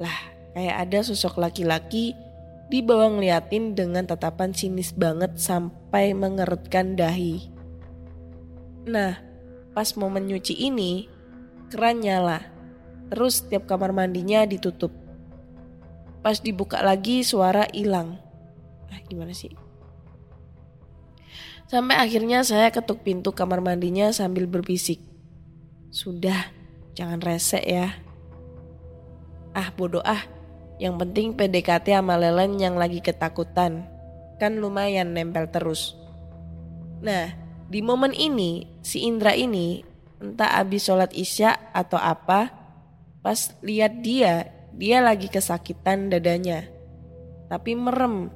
Lah, 0.00 0.18
kayak 0.56 0.76
ada 0.88 0.98
sosok 1.04 1.36
laki-laki 1.40 2.16
di 2.66 2.82
bawah 2.82 3.14
ngeliatin 3.14 3.78
dengan 3.78 4.06
tatapan 4.06 4.50
sinis 4.50 4.90
banget 4.90 5.38
sampai 5.38 6.12
mengerutkan 6.18 6.98
dahi. 6.98 7.46
Nah, 8.86 9.18
pas 9.70 9.94
momen 9.94 10.26
nyuci 10.26 10.54
ini, 10.54 11.06
keran 11.70 12.02
nyala. 12.02 12.42
Terus 13.10 13.42
setiap 13.42 13.70
kamar 13.70 13.94
mandinya 13.94 14.42
ditutup. 14.42 14.90
Pas 16.26 16.42
dibuka 16.42 16.82
lagi 16.82 17.22
suara 17.22 17.70
hilang. 17.70 18.18
Ah, 18.90 18.98
gimana 19.06 19.30
sih? 19.30 19.54
Sampai 21.66 21.98
akhirnya 21.98 22.46
saya 22.46 22.70
ketuk 22.70 23.02
pintu 23.02 23.34
kamar 23.34 23.62
mandinya 23.62 24.10
sambil 24.10 24.46
berbisik. 24.50 25.02
Sudah, 25.90 26.50
jangan 26.94 27.22
resek 27.22 27.62
ya. 27.62 27.94
Ah 29.54 29.70
bodoh 29.74 30.02
ah, 30.02 30.26
yang 30.76 31.00
penting 31.00 31.32
PDKT 31.32 31.96
sama 31.96 32.20
Lelen 32.20 32.60
yang 32.60 32.76
lagi 32.76 33.00
ketakutan. 33.00 33.88
Kan 34.36 34.60
lumayan 34.60 35.16
nempel 35.16 35.48
terus. 35.48 35.96
Nah, 37.00 37.32
di 37.66 37.80
momen 37.80 38.12
ini, 38.12 38.68
si 38.84 39.08
Indra 39.08 39.32
ini 39.32 39.80
entah 40.20 40.60
abis 40.60 40.88
sholat 40.88 41.12
isya 41.16 41.72
atau 41.72 41.96
apa, 41.96 42.52
pas 43.24 43.56
lihat 43.64 44.04
dia, 44.04 44.52
dia 44.76 45.00
lagi 45.00 45.32
kesakitan 45.32 46.12
dadanya. 46.12 46.68
Tapi 47.48 47.72
merem. 47.72 48.28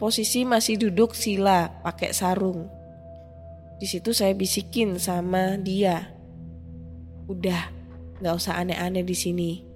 Posisi 0.00 0.42
masih 0.42 0.80
duduk 0.80 1.14
sila 1.14 1.78
pakai 1.84 2.10
sarung. 2.10 2.66
Di 3.78 3.86
situ 3.86 4.10
saya 4.16 4.34
bisikin 4.34 4.98
sama 4.98 5.60
dia. 5.60 6.10
Udah, 7.28 7.70
nggak 8.18 8.34
usah 8.34 8.58
aneh-aneh 8.58 9.06
di 9.06 9.14
sini. 9.14 9.71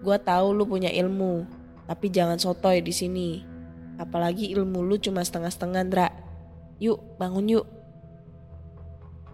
Gua 0.00 0.16
tahu 0.18 0.54
lu 0.54 0.64
punya 0.64 0.90
ilmu, 0.90 1.46
tapi 1.88 2.12
jangan 2.12 2.38
sotoy 2.38 2.84
di 2.84 2.94
sini. 2.94 3.42
Apalagi 3.98 4.54
ilmu 4.54 4.84
lu 4.84 4.96
cuma 5.02 5.26
setengah-setengah, 5.26 5.82
Ndra. 5.90 6.08
Yuk, 6.78 7.18
bangun 7.18 7.58
yuk. 7.58 7.66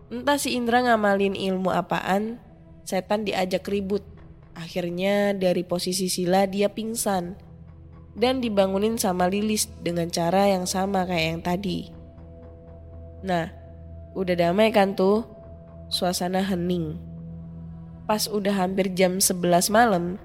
Entah 0.08 0.40
si 0.40 0.56
Indra 0.56 0.80
ngamalin 0.80 1.36
ilmu 1.36 1.68
apaan, 1.68 2.40
setan 2.84 3.28
diajak 3.28 3.68
ribut. 3.68 4.04
Akhirnya 4.54 5.34
dari 5.34 5.66
posisi 5.66 6.06
sila 6.06 6.46
dia 6.46 6.70
pingsan 6.70 7.34
dan 8.14 8.38
dibangunin 8.38 8.94
sama 8.94 9.26
Lilis 9.26 9.66
dengan 9.82 10.06
cara 10.08 10.46
yang 10.46 10.64
sama 10.70 11.02
kayak 11.02 11.26
yang 11.26 11.42
tadi. 11.42 11.90
Nah, 13.26 13.50
udah 14.14 14.36
damai 14.38 14.70
kan 14.70 14.94
tuh? 14.94 15.26
Suasana 15.90 16.40
hening. 16.46 16.94
Pas 18.06 18.30
udah 18.30 18.54
hampir 18.54 18.94
jam 18.94 19.18
11 19.18 19.72
malam, 19.74 20.20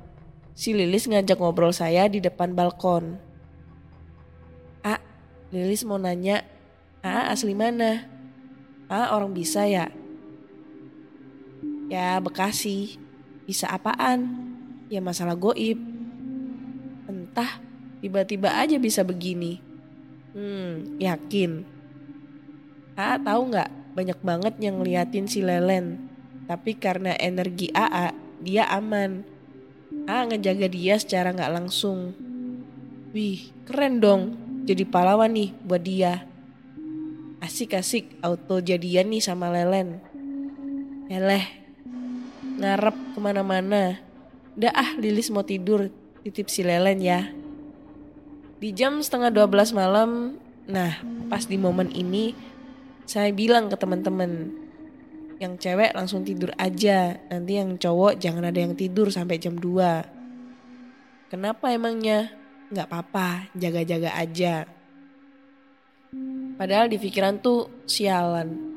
si 0.60 0.76
Lilis 0.76 1.08
ngajak 1.08 1.40
ngobrol 1.40 1.72
saya 1.72 2.12
di 2.12 2.20
depan 2.20 2.52
balkon. 2.52 3.16
Ah, 4.84 5.00
Lilis 5.56 5.88
mau 5.88 5.96
nanya, 5.96 6.44
Ah 7.00 7.32
asli 7.32 7.56
mana? 7.56 8.04
Ah 8.92 9.16
orang 9.16 9.32
bisa 9.32 9.64
ya? 9.64 9.88
Ya 11.88 12.20
Bekasi. 12.20 13.00
Bisa 13.48 13.72
apaan? 13.72 14.28
Ya 14.92 15.00
masalah 15.00 15.40
goib. 15.40 15.80
Entah, 17.08 17.64
tiba-tiba 18.04 18.52
aja 18.52 18.76
bisa 18.76 19.08
begini. 19.08 19.64
Hmm, 20.36 21.00
yakin. 21.00 21.64
AA 23.00 23.16
tahu 23.24 23.42
nggak 23.56 23.70
banyak 23.96 24.20
banget 24.20 24.54
yang 24.60 24.84
ngeliatin 24.84 25.26
si 25.26 25.40
Lelen. 25.40 26.12
Tapi 26.52 26.76
karena 26.76 27.16
energi 27.16 27.72
AA, 27.72 28.12
dia 28.44 28.68
aman. 28.76 29.39
AA 30.10 30.26
ngejaga 30.26 30.66
dia 30.74 30.98
secara 30.98 31.30
nggak 31.30 31.54
langsung. 31.54 32.18
Wih, 33.14 33.54
keren 33.70 34.02
dong. 34.02 34.22
Jadi 34.66 34.82
pahlawan 34.82 35.30
nih 35.30 35.54
buat 35.62 35.86
dia. 35.86 36.26
Asik-asik 37.38 38.18
auto 38.26 38.58
jadian 38.58 39.14
nih 39.14 39.22
sama 39.22 39.54
Lelen. 39.54 40.02
Eleh, 41.14 41.46
ngarep 42.58 42.98
ke 43.14 43.20
mana-mana. 43.22 44.02
Udah 44.58 44.74
ah 44.74 44.98
Lilis 44.98 45.30
mau 45.30 45.46
tidur, 45.46 45.94
titip 46.26 46.50
si 46.50 46.66
Lelen 46.66 47.06
ya. 47.06 47.30
Di 48.58 48.74
jam 48.74 49.06
setengah 49.06 49.30
12 49.30 49.78
malam, 49.78 50.42
nah 50.66 51.00
pas 51.30 51.46
di 51.46 51.56
momen 51.56 51.94
ini 51.94 52.34
saya 53.06 53.30
bilang 53.30 53.70
ke 53.70 53.78
teman-teman 53.78 54.58
yang 55.40 55.56
cewek 55.56 55.96
langsung 55.96 56.28
tidur 56.28 56.52
aja, 56.60 57.16
nanti 57.32 57.56
yang 57.56 57.80
cowok 57.80 58.20
jangan 58.20 58.52
ada 58.52 58.60
yang 58.60 58.76
tidur 58.76 59.08
sampai 59.08 59.40
jam 59.40 59.56
2. 59.56 61.32
Kenapa 61.32 61.72
emangnya? 61.72 62.36
Nggak 62.68 62.88
apa-apa, 62.92 63.48
jaga-jaga 63.56 64.14
aja. 64.20 64.68
Padahal 66.60 66.92
di 66.92 67.00
pikiran 67.00 67.40
tuh 67.40 67.72
sialan. 67.88 68.68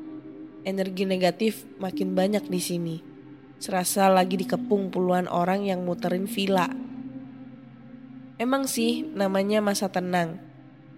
Energi 0.62 1.03
negatif 1.03 1.66
makin 1.83 2.14
banyak 2.14 2.46
di 2.46 2.61
sini. 2.62 2.96
Serasa 3.59 4.07
lagi 4.07 4.38
dikepung 4.38 4.94
puluhan 4.94 5.27
orang 5.27 5.66
yang 5.66 5.83
muterin 5.83 6.31
villa. 6.31 6.70
Emang 8.38 8.70
sih 8.70 9.03
namanya 9.03 9.59
masa 9.59 9.90
tenang. 9.90 10.38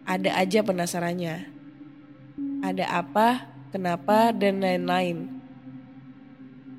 Ada 0.05 0.37
aja 0.37 0.61
penasarannya. 0.61 1.49
Ada 2.61 2.85
apa, 3.01 3.49
kenapa, 3.73 4.37
dan 4.37 4.61
lain-lain. 4.61 5.34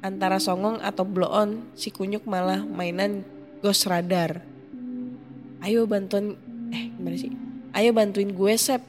Antara 0.06 0.38
songong 0.38 0.86
atau 0.86 1.02
blow 1.02 1.26
on, 1.26 1.66
si 1.74 1.90
kunyuk 1.90 2.30
malah 2.30 2.62
mainan 2.62 3.26
ghost 3.66 3.90
radar. 3.90 4.46
Ayo 5.66 5.90
bantuin, 5.90 6.38
eh 6.70 6.94
gimana 6.94 7.18
sih? 7.18 7.34
Ayo 7.74 7.90
bantuin 7.90 8.30
gue 8.30 8.54
Sep. 8.54 8.86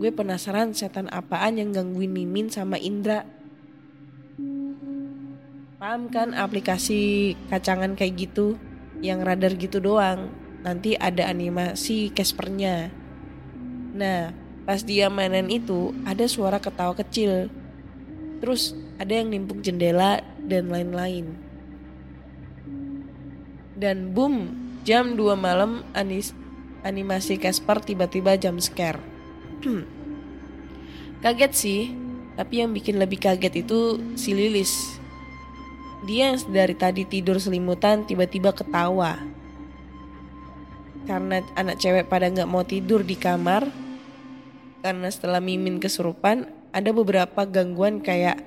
Gue 0.00 0.08
penasaran 0.16 0.72
setan 0.72 1.12
apaan 1.12 1.60
yang 1.60 1.76
gangguin 1.76 2.08
Mimin 2.08 2.48
sama 2.48 2.80
Indra. 2.80 3.28
Paham 5.76 6.08
kan 6.08 6.32
aplikasi 6.32 7.36
kacangan 7.52 7.92
kayak 7.92 8.16
gitu? 8.16 8.56
Yang 9.04 9.20
radar 9.28 9.52
gitu 9.60 9.76
doang. 9.76 10.32
Nanti 10.64 10.96
ada 10.96 11.28
animasi 11.28 12.16
Caspernya. 12.16 12.88
Nah, 13.92 14.32
pas 14.64 14.80
dia 14.80 15.12
mainan 15.12 15.52
itu 15.52 15.92
ada 16.08 16.24
suara 16.24 16.56
ketawa 16.64 16.96
kecil. 16.96 17.52
Terus 18.40 18.72
ada 18.96 19.12
yang 19.12 19.28
nimpuk 19.28 19.60
jendela 19.60 20.24
dan 20.46 20.70
lain-lain. 20.70 21.34
Dan 23.76 24.16
boom, 24.16 24.56
jam 24.86 25.18
2 25.18 25.36
malam 25.36 25.84
anis, 25.92 26.32
animasi 26.86 27.36
Casper 27.36 27.82
tiba-tiba 27.84 28.38
jam 28.40 28.56
scare. 28.56 29.02
kaget 31.20 31.52
sih, 31.52 31.80
tapi 32.38 32.62
yang 32.62 32.70
bikin 32.72 32.96
lebih 32.96 33.18
kaget 33.18 33.66
itu 33.66 34.00
si 34.14 34.32
Lilis. 34.32 34.96
dia 36.06 36.30
yang 36.30 36.38
dari 36.52 36.76
tadi 36.78 37.02
tidur 37.02 37.42
selimutan 37.42 38.06
tiba-tiba 38.06 38.54
ketawa. 38.54 39.18
Karena 41.06 41.42
anak 41.58 41.82
cewek 41.82 42.06
pada 42.06 42.30
nggak 42.30 42.50
mau 42.50 42.62
tidur 42.62 43.02
di 43.02 43.18
kamar, 43.18 43.66
karena 44.86 45.10
setelah 45.10 45.42
Mimin 45.42 45.82
kesurupan, 45.82 46.46
ada 46.70 46.90
beberapa 46.94 47.42
gangguan 47.42 47.98
kayak 47.98 48.38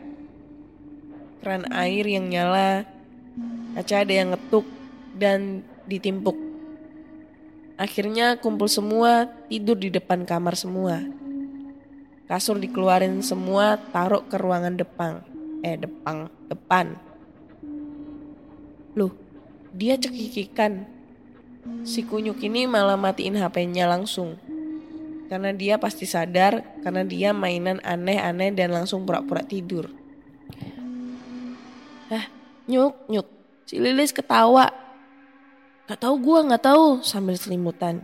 keran 1.39 1.67
air 1.71 2.03
yang 2.03 2.27
nyala, 2.27 2.83
kaca 3.75 4.03
ada 4.03 4.13
yang 4.13 4.35
ngetuk, 4.35 4.67
dan 5.15 5.63
ditimpuk. 5.87 6.35
Akhirnya 7.79 8.35
kumpul 8.35 8.67
semua, 8.67 9.31
tidur 9.47 9.79
di 9.79 9.87
depan 9.87 10.27
kamar 10.27 10.59
semua. 10.59 10.99
Kasur 12.27 12.59
dikeluarin 12.59 13.23
semua, 13.23 13.79
taruh 13.89 14.21
ke 14.27 14.35
ruangan 14.35 14.75
depan. 14.75 15.23
Eh, 15.63 15.79
depan, 15.79 16.27
depan. 16.51 16.99
Loh, 18.99 19.15
dia 19.71 19.95
cekikikan. 19.95 20.85
Si 21.87 22.03
kunyuk 22.03 22.43
ini 22.43 22.67
malah 22.67 22.99
matiin 22.99 23.39
HP-nya 23.39 23.87
langsung. 23.87 24.35
Karena 25.31 25.55
dia 25.55 25.79
pasti 25.79 26.03
sadar, 26.03 26.65
karena 26.83 27.07
dia 27.07 27.31
mainan 27.31 27.79
aneh-aneh 27.85 28.51
dan 28.51 28.75
langsung 28.75 29.07
pura-pura 29.07 29.45
tidur. 29.45 29.98
Hah, 32.09 32.25
nyuk, 32.65 33.05
nyuk. 33.05 33.27
Si 33.69 33.77
Lilis 33.77 34.09
ketawa. 34.09 34.73
Gak 35.85 36.01
tahu 36.01 36.17
gua 36.21 36.45
gak 36.45 36.65
tahu 36.65 37.05
sambil 37.05 37.37
selimutan. 37.37 38.01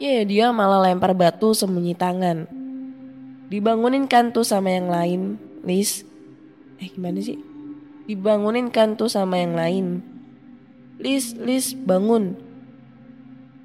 Ya 0.00 0.24
dia 0.24 0.50
malah 0.50 0.84
lempar 0.84 1.12
batu 1.12 1.52
sembunyi 1.52 1.92
tangan. 1.96 2.48
Dibangunin 3.52 4.08
kan 4.08 4.32
tuh 4.32 4.42
sama 4.42 4.72
yang 4.72 4.88
lain, 4.88 5.36
Lis. 5.62 6.02
Eh 6.80 6.88
gimana 6.90 7.20
sih? 7.20 7.38
Dibangunin 8.04 8.68
kan 8.68 8.96
tuh 8.96 9.08
sama 9.08 9.40
yang 9.40 9.56
lain. 9.56 10.00
Lis, 11.00 11.36
Lis 11.36 11.72
bangun. 11.72 12.36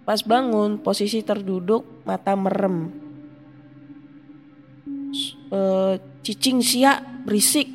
Pas 0.07 0.23
bangun, 0.23 0.79
posisi 0.79 1.23
terduduk, 1.23 2.03
mata 2.07 2.35
merem. 2.35 2.91
Eh, 5.49 5.93
cicing 6.23 6.63
sia 6.63 7.03
berisik. 7.25 7.67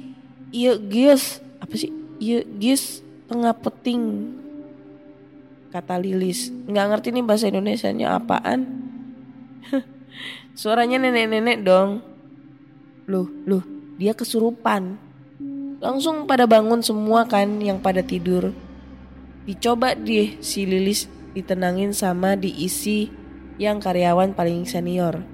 Iya 0.54 0.78
gies, 0.78 1.43
apa 1.74 1.82
sih? 1.82 1.90
Gies 2.62 3.02
tengah 3.26 3.50
peting. 3.50 4.30
Kata 5.74 5.98
Lilis. 5.98 6.54
Nggak 6.70 6.86
ngerti 6.86 7.08
nih 7.10 7.24
bahasa 7.26 7.50
Indonesianya 7.50 8.14
apaan. 8.14 8.62
Suaranya 10.54 11.02
nenek-nenek 11.02 11.66
dong. 11.66 11.98
Loh, 13.10 13.26
loh, 13.42 13.66
dia 13.98 14.14
kesurupan. 14.14 15.02
Langsung 15.82 16.30
pada 16.30 16.46
bangun 16.46 16.78
semua 16.78 17.26
kan 17.26 17.58
yang 17.58 17.82
pada 17.82 18.06
tidur. 18.06 18.54
Dicoba 19.42 19.98
deh 19.98 20.38
si 20.38 20.70
Lilis 20.70 21.10
ditenangin 21.34 21.90
sama 21.90 22.38
diisi 22.38 23.10
yang 23.58 23.82
karyawan 23.82 24.30
paling 24.30 24.62
senior. 24.62 25.26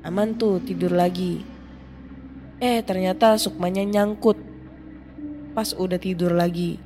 Aman 0.00 0.32
tuh 0.40 0.64
tidur 0.64 0.96
lagi. 0.96 1.44
Eh 2.56 2.80
ternyata 2.80 3.36
sukmanya 3.36 3.84
nyangkut. 3.84 4.51
Pas 5.52 5.72
udah 5.76 6.00
tidur 6.00 6.32
lagi. 6.32 6.80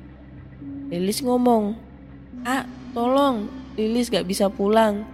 Lilis 0.91 1.23
ngomong. 1.23 1.75
Ah 2.47 2.67
tolong 2.95 3.47
Lilis 3.77 4.09
gak 4.09 4.25
bisa 4.25 4.49
pulang. 4.49 5.05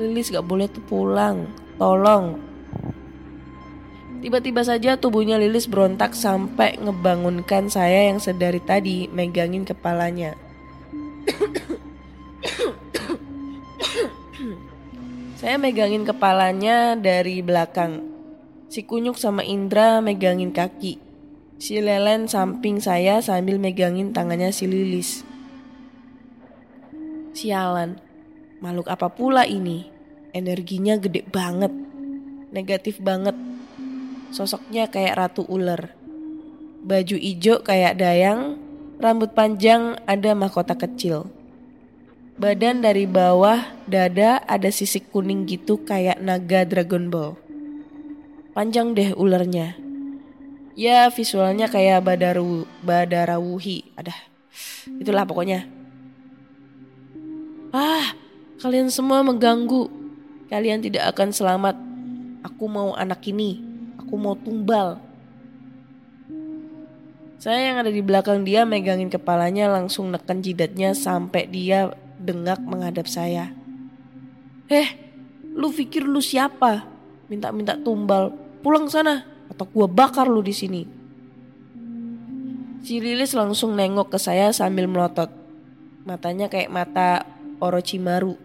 Lilis 0.00 0.32
gak 0.32 0.48
boleh 0.48 0.64
tuh 0.64 0.80
pulang. 0.88 1.44
Tolong. 1.76 2.40
Tiba-tiba 4.24 4.64
saja 4.64 4.96
tubuhnya 4.96 5.36
Lilis 5.36 5.68
berontak 5.68 6.16
sampai 6.16 6.80
ngebangunkan 6.80 7.68
saya 7.68 8.08
yang 8.08 8.16
sedari 8.16 8.64
tadi 8.64 9.12
megangin 9.12 9.68
kepalanya. 9.68 10.40
saya 15.38 15.60
megangin 15.60 16.08
kepalanya 16.08 16.96
dari 16.96 17.44
belakang. 17.44 18.08
Si 18.72 18.88
Kunyuk 18.88 19.20
sama 19.20 19.44
Indra 19.44 20.00
megangin 20.00 20.50
kaki. 20.56 21.07
Si 21.58 21.74
Lelen 21.82 22.30
samping 22.30 22.78
saya 22.78 23.18
sambil 23.18 23.58
megangin 23.58 24.14
tangannya 24.14 24.54
si 24.54 24.70
Lilis. 24.70 25.26
Sialan, 27.34 27.98
makhluk 28.62 28.86
apa 28.86 29.10
pula 29.10 29.42
ini? 29.42 29.90
Energinya 30.30 30.94
gede 31.02 31.26
banget, 31.26 31.74
negatif 32.54 33.02
banget. 33.02 33.34
Sosoknya 34.30 34.86
kayak 34.86 35.18
ratu 35.18 35.42
ular. 35.50 35.98
Baju 36.86 37.18
ijo 37.18 37.66
kayak 37.66 37.98
dayang, 37.98 38.54
rambut 39.02 39.34
panjang 39.34 39.98
ada 40.06 40.38
mahkota 40.38 40.78
kecil. 40.78 41.26
Badan 42.38 42.86
dari 42.86 43.10
bawah 43.10 43.66
dada 43.90 44.46
ada 44.46 44.70
sisik 44.70 45.10
kuning 45.10 45.42
gitu 45.50 45.82
kayak 45.82 46.22
naga 46.22 46.62
Dragon 46.62 47.10
Ball. 47.10 47.34
Panjang 48.54 48.94
deh 48.94 49.10
ularnya. 49.18 49.87
Ya 50.78 51.10
visualnya 51.10 51.66
kayak 51.66 52.06
badaru 52.06 52.62
badarawuhi. 52.86 53.98
Ada. 53.98 54.14
Itulah 54.86 55.26
pokoknya. 55.26 55.66
Ah, 57.74 58.14
kalian 58.62 58.86
semua 58.86 59.26
mengganggu. 59.26 59.90
Kalian 60.46 60.78
tidak 60.78 61.10
akan 61.10 61.34
selamat. 61.34 61.74
Aku 62.46 62.70
mau 62.70 62.94
anak 62.94 63.26
ini. 63.26 63.58
Aku 63.98 64.14
mau 64.14 64.38
tumbal. 64.38 65.02
Saya 67.42 67.74
yang 67.74 67.82
ada 67.82 67.90
di 67.90 67.98
belakang 67.98 68.46
dia 68.46 68.62
megangin 68.62 69.10
kepalanya 69.10 69.66
langsung 69.66 70.14
neken 70.14 70.46
jidatnya 70.46 70.94
sampai 70.94 71.50
dia 71.50 71.90
dengak 72.22 72.62
menghadap 72.62 73.10
saya. 73.10 73.50
Eh, 74.70 74.94
lu 75.58 75.74
pikir 75.74 76.06
lu 76.06 76.22
siapa? 76.22 76.86
Minta-minta 77.26 77.74
tumbal. 77.74 78.30
Pulang 78.62 78.86
sana 78.86 79.37
atau 79.58 79.66
gua 79.74 79.90
bakar 79.90 80.30
lu 80.30 80.38
di 80.38 80.54
sini. 80.54 80.86
Si 82.86 83.02
Lilis 83.02 83.34
langsung 83.34 83.74
nengok 83.74 84.14
ke 84.14 84.18
saya 84.22 84.54
sambil 84.54 84.86
melotot. 84.86 85.26
Matanya 86.06 86.46
kayak 86.46 86.70
mata 86.70 87.26
Orochimaru. 87.58 88.38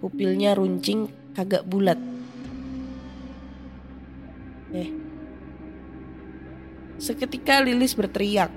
Pupilnya 0.00 0.56
runcing 0.56 1.12
kagak 1.36 1.68
bulat. 1.68 2.00
Eh. 4.72 4.88
Seketika 6.96 7.60
Lilis 7.60 7.92
berteriak. 7.92 8.48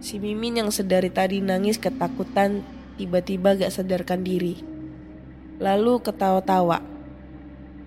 Si 0.00 0.16
Mimin 0.16 0.64
yang 0.64 0.72
sedari 0.72 1.12
tadi 1.12 1.44
nangis 1.44 1.76
ketakutan 1.76 2.64
tiba-tiba 2.96 3.60
gak 3.60 3.76
sadarkan 3.76 4.24
diri. 4.24 4.56
Lalu 5.60 6.00
ketawa-tawa. 6.00 6.80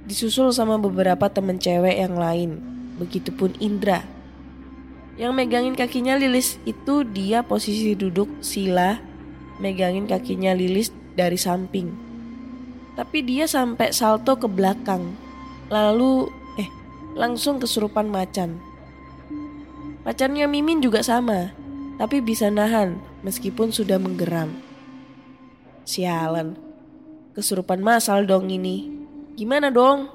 Disusul 0.06 0.54
sama 0.54 0.78
beberapa 0.78 1.34
temen 1.34 1.58
cewek 1.58 1.98
yang 1.98 2.14
lain. 2.14 2.72
Begitupun 3.02 3.58
Indra. 3.58 4.06
Yang 5.18 5.34
megangin 5.34 5.74
kakinya 5.74 6.14
Lilis 6.22 6.62
itu 6.70 7.02
dia 7.02 7.42
posisi 7.42 7.98
duduk 7.98 8.30
sila 8.46 9.02
megangin 9.58 10.06
kakinya 10.06 10.54
Lilis 10.54 10.94
dari 11.18 11.38
samping. 11.38 11.90
Tapi 12.94 13.26
dia 13.26 13.50
sampai 13.50 13.90
salto 13.90 14.38
ke 14.38 14.46
belakang. 14.46 15.18
Lalu 15.74 16.30
eh 16.62 16.70
langsung 17.18 17.58
kesurupan 17.58 18.10
macan. 18.10 18.62
Macannya 20.02 20.50
Mimin 20.50 20.82
juga 20.82 21.06
sama, 21.06 21.54
tapi 22.02 22.26
bisa 22.26 22.50
nahan 22.50 22.98
meskipun 23.22 23.70
sudah 23.70 24.02
menggeram. 24.02 24.50
Sialan, 25.86 26.58
kesurupan 27.38 27.86
masal 27.86 28.26
dong 28.26 28.50
ini. 28.50 28.90
Gimana 29.38 29.70
dong? 29.70 30.10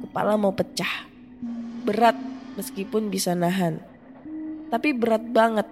Kepala 0.00 0.40
mau 0.40 0.56
pecah. 0.56 1.15
Berat 1.86 2.18
meskipun 2.58 3.14
bisa 3.14 3.38
nahan. 3.38 3.78
Tapi 4.74 4.90
berat 4.90 5.22
banget. 5.30 5.70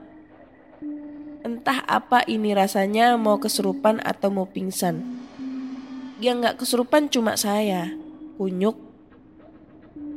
Entah 1.43 1.83
apa 1.85 2.23
ini 2.31 2.55
rasanya 2.55 3.19
mau 3.19 3.43
kesurupan 3.43 3.99
atau 4.01 4.31
mau 4.31 4.47
pingsan. 4.47 5.03
Yang 6.23 6.37
gak 6.47 6.57
kesurupan 6.63 7.11
cuma 7.11 7.35
saya, 7.35 7.91
kunyuk, 8.39 8.79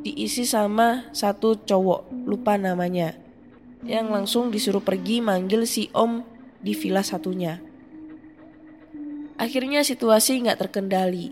diisi 0.06 0.46
sama 0.46 1.10
satu 1.10 1.58
cowok, 1.58 2.08
lupa 2.24 2.54
namanya. 2.54 3.18
Yang 3.82 4.06
langsung 4.08 4.44
disuruh 4.54 4.80
pergi 4.80 5.18
manggil 5.18 5.66
si 5.66 5.90
om 5.92 6.22
di 6.62 6.72
villa 6.78 7.02
satunya. 7.02 7.58
Akhirnya 9.38 9.86
situasi 9.86 10.42
nggak 10.42 10.66
terkendali. 10.66 11.30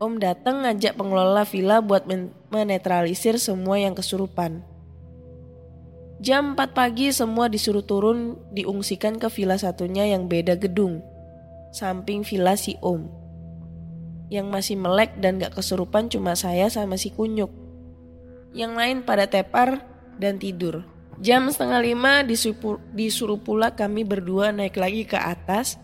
Om 0.00 0.16
datang 0.16 0.64
ngajak 0.64 0.96
pengelola 0.96 1.44
villa 1.44 1.84
buat 1.84 2.08
men- 2.08 2.32
menetralisir 2.48 3.36
semua 3.36 3.76
yang 3.76 3.92
kesurupan. 3.92 4.64
Jam 6.24 6.56
4 6.56 6.72
pagi 6.72 7.12
semua 7.12 7.52
disuruh 7.52 7.84
turun 7.84 8.40
diungsikan 8.48 9.20
ke 9.20 9.28
villa 9.28 9.60
satunya 9.60 10.08
yang 10.08 10.24
beda 10.24 10.56
gedung. 10.56 11.04
Samping 11.76 12.24
villa 12.24 12.56
si 12.56 12.80
Om. 12.80 13.12
Yang 14.32 14.46
masih 14.48 14.76
melek 14.80 15.20
dan 15.20 15.36
gak 15.36 15.60
kesurupan 15.60 16.08
cuma 16.08 16.32
saya 16.32 16.72
sama 16.72 16.96
si 16.96 17.12
Kunyuk. 17.12 17.52
Yang 18.56 18.72
lain 18.80 18.96
pada 19.04 19.28
tepar 19.28 19.84
dan 20.16 20.40
tidur. 20.40 20.80
Jam 21.20 21.52
setengah 21.52 21.84
lima 21.84 22.24
disuruh 22.96 23.36
pula 23.36 23.76
kami 23.76 24.08
berdua 24.08 24.48
naik 24.48 24.80
lagi 24.80 25.04
ke 25.04 25.20
atas 25.20 25.76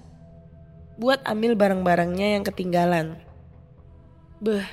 buat 0.96 1.20
ambil 1.28 1.52
barang-barangnya 1.52 2.40
yang 2.40 2.48
ketinggalan. 2.48 3.25
Beh, 4.36 4.68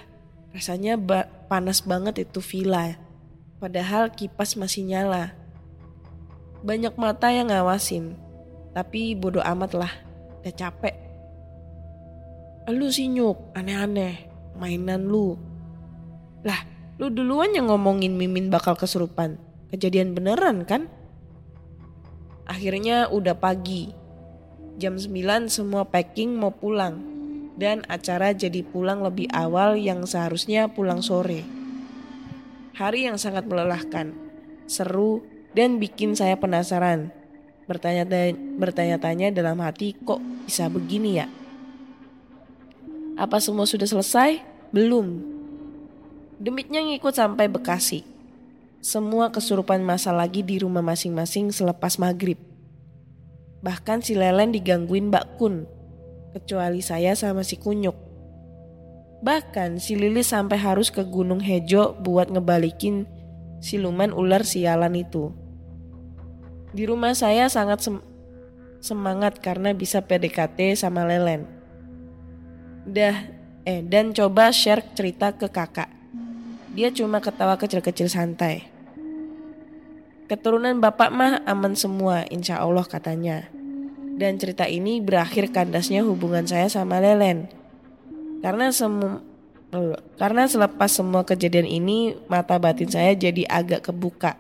rasanya 0.52 1.00
ba- 1.00 1.30
panas 1.48 1.80
banget 1.80 2.28
itu 2.28 2.44
villa. 2.44 3.00
Padahal 3.64 4.12
kipas 4.12 4.60
masih 4.60 4.84
nyala. 4.84 5.32
Banyak 6.68 7.00
mata 7.00 7.32
yang 7.32 7.48
ngawasin. 7.48 8.20
Tapi 8.76 9.16
bodoh 9.16 9.44
amat 9.46 9.72
lah, 9.78 9.94
udah 10.42 10.52
capek. 10.52 10.96
Lu 12.74 12.90
sih 12.92 13.08
nyuk, 13.08 13.54
aneh-aneh, 13.56 14.28
mainan 14.60 15.08
lu. 15.08 15.36
Lah, 16.44 16.60
lu 17.00 17.08
duluan 17.14 17.54
yang 17.56 17.70
ngomongin 17.72 18.18
Mimin 18.18 18.50
bakal 18.52 18.76
kesurupan. 18.76 19.38
Kejadian 19.72 20.12
beneran 20.18 20.68
kan? 20.68 20.90
Akhirnya 22.44 23.08
udah 23.08 23.38
pagi. 23.38 23.96
Jam 24.82 24.98
9 24.98 25.48
semua 25.48 25.86
packing 25.86 26.34
mau 26.34 26.52
pulang. 26.52 27.13
Dan 27.54 27.86
acara 27.86 28.34
jadi 28.34 28.66
pulang 28.66 29.06
lebih 29.06 29.30
awal 29.30 29.78
yang 29.78 30.04
seharusnya 30.10 30.72
pulang 30.74 31.06
sore. 31.06 31.46
Hari 32.74 33.06
yang 33.06 33.22
sangat 33.22 33.46
melelahkan, 33.46 34.18
seru, 34.66 35.22
dan 35.54 35.78
bikin 35.78 36.18
saya 36.18 36.34
penasaran. 36.34 37.14
Bertanya 37.70 38.04
bertanya-tanya 38.58 39.30
dalam 39.30 39.62
hati 39.62 39.94
kok 39.94 40.20
bisa 40.50 40.68
begini 40.68 41.22
ya? 41.22 41.28
Apa 43.14 43.38
semua 43.38 43.70
sudah 43.70 43.86
selesai? 43.86 44.42
Belum. 44.74 45.22
Demitnya 46.42 46.82
ngikut 46.82 47.14
sampai 47.14 47.46
Bekasi. 47.46 48.02
Semua 48.84 49.32
kesurupan 49.32 49.80
masa 49.80 50.12
lagi 50.12 50.44
di 50.44 50.60
rumah 50.60 50.84
masing-masing 50.84 51.54
selepas 51.54 51.96
maghrib. 52.02 52.36
Bahkan 53.64 54.04
si 54.04 54.18
Lelen 54.18 54.52
digangguin 54.52 55.08
Mbak 55.08 55.40
Kun. 55.40 55.64
Kecuali 56.34 56.82
saya 56.82 57.14
sama 57.14 57.46
si 57.46 57.62
Kunyuk. 57.62 57.94
Bahkan 59.22 59.78
si 59.78 59.94
Lilis 59.94 60.34
sampai 60.34 60.58
harus 60.58 60.90
ke 60.90 61.06
Gunung 61.06 61.40
Hejo 61.40 61.94
buat 62.02 62.34
ngebalikin 62.34 63.06
siluman 63.64 64.12
ular 64.12 64.42
sialan 64.44 64.98
itu. 64.98 65.32
Di 66.74 66.90
rumah 66.90 67.14
saya 67.14 67.48
sangat 67.48 67.86
sem 67.86 68.02
semangat 68.84 69.40
karena 69.40 69.72
bisa 69.72 70.04
PDKT 70.04 70.76
sama 70.76 71.08
Lelen. 71.08 71.48
Dah, 72.84 73.16
eh 73.64 73.80
dan 73.80 74.12
coba 74.12 74.52
share 74.52 74.84
cerita 74.92 75.32
ke 75.32 75.48
kakak. 75.48 75.88
Dia 76.74 76.92
cuma 76.92 77.24
ketawa 77.24 77.56
kecil-kecil 77.56 78.12
santai. 78.12 78.68
Keturunan 80.28 80.82
bapak 80.82 81.14
mah 81.14 81.46
aman 81.46 81.78
semua, 81.78 82.26
insya 82.28 82.60
Allah 82.60 82.84
katanya. 82.84 83.48
Dan 84.14 84.38
cerita 84.38 84.70
ini 84.70 85.02
berakhir 85.02 85.50
kandasnya 85.50 86.06
hubungan 86.06 86.46
saya 86.46 86.70
sama 86.70 87.02
Lelen. 87.02 87.50
Karena 88.46 88.70
semu 88.70 89.34
karena 90.22 90.46
selepas 90.46 90.94
semua 90.94 91.26
kejadian 91.26 91.66
ini 91.66 92.14
mata 92.30 92.62
batin 92.62 92.90
saya 92.90 93.18
jadi 93.18 93.50
agak 93.50 93.90
kebuka. 93.90 94.38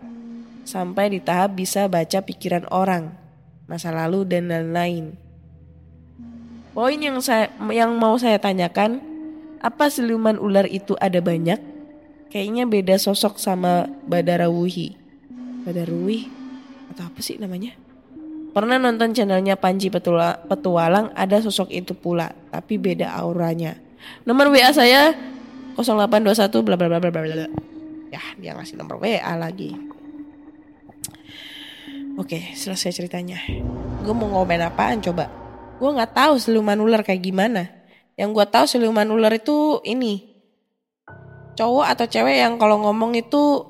Sampai 0.63 1.11
di 1.11 1.19
tahap 1.19 1.57
bisa 1.57 1.89
baca 1.89 2.21
pikiran 2.21 2.69
orang, 2.69 3.11
masa 3.65 3.89
lalu 3.89 4.24
dan 4.30 4.47
lain-lain. 4.47 5.17
Poin 6.74 6.97
yang 6.97 7.19
saya 7.19 7.49
yang 7.74 7.97
mau 7.97 8.15
saya 8.15 8.38
tanyakan, 8.38 9.01
apa 9.59 9.89
siluman 9.89 10.38
ular 10.39 10.69
itu 10.69 10.93
ada 11.01 11.19
banyak? 11.19 11.59
Kayaknya 12.30 12.65
beda 12.65 12.95
sosok 12.97 13.38
sama 13.38 13.89
Badarawuhi. 14.09 14.97
Badarawuhi 15.65 16.30
atau 16.93 17.09
apa 17.09 17.19
sih 17.21 17.38
namanya? 17.38 17.78
Pernah 18.54 18.78
nonton 18.78 19.18
channelnya 19.18 19.58
Panji 19.58 19.89
Petula, 19.89 20.38
Petualang 20.45 21.10
ada 21.18 21.41
sosok 21.41 21.74
itu 21.74 21.97
pula, 21.97 22.30
tapi 22.54 22.78
beda 22.78 23.10
auranya. 23.18 23.74
Nomor 24.30 24.54
WA 24.54 24.70
saya 24.70 25.18
0821 25.74 26.62
bla 26.62 26.78
bla 26.78 26.86
bla 26.86 27.01
bla 27.01 27.10
bla. 27.10 27.49
Ya, 28.14 28.22
dia 28.38 28.54
ngasih 28.54 28.78
nomor 28.78 29.01
WA 29.01 29.34
lagi. 29.34 29.74
Oke, 32.14 32.54
selesai 32.54 32.93
ceritanya. 32.93 33.41
Gue 34.06 34.14
mau 34.14 34.30
ngomen 34.30 34.70
apaan 34.70 35.01
coba? 35.01 35.26
Gue 35.82 35.89
nggak 35.89 36.14
tahu 36.14 36.38
siluman 36.38 36.78
ular 36.78 37.01
kayak 37.01 37.26
gimana. 37.26 37.74
Yang 38.14 38.30
gue 38.38 38.45
tahu 38.54 38.66
siluman 38.70 39.10
ular 39.10 39.34
itu 39.34 39.82
ini 39.82 40.30
cowok 41.58 41.86
atau 41.89 42.06
cewek 42.06 42.38
yang 42.38 42.62
kalau 42.62 42.86
ngomong 42.86 43.18
itu 43.18 43.66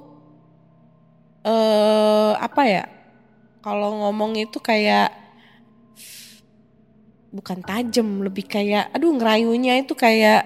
eh 1.48 2.36
apa 2.36 2.62
ya? 2.68 2.84
Kalau 3.64 3.96
ngomong 3.96 4.36
itu 4.36 4.60
kayak 4.60 5.16
bukan 7.32 7.64
tajam, 7.64 8.20
lebih 8.20 8.44
kayak 8.44 8.92
aduh 8.92 9.16
ngerayunya 9.16 9.80
itu 9.80 9.96
kayak 9.96 10.44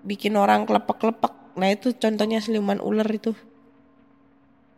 bikin 0.00 0.32
orang 0.40 0.64
kelepek-kelepek. 0.64 1.60
Nah 1.60 1.68
itu 1.68 1.92
contohnya 1.92 2.40
siluman 2.40 2.80
ular 2.80 3.04
itu. 3.12 3.36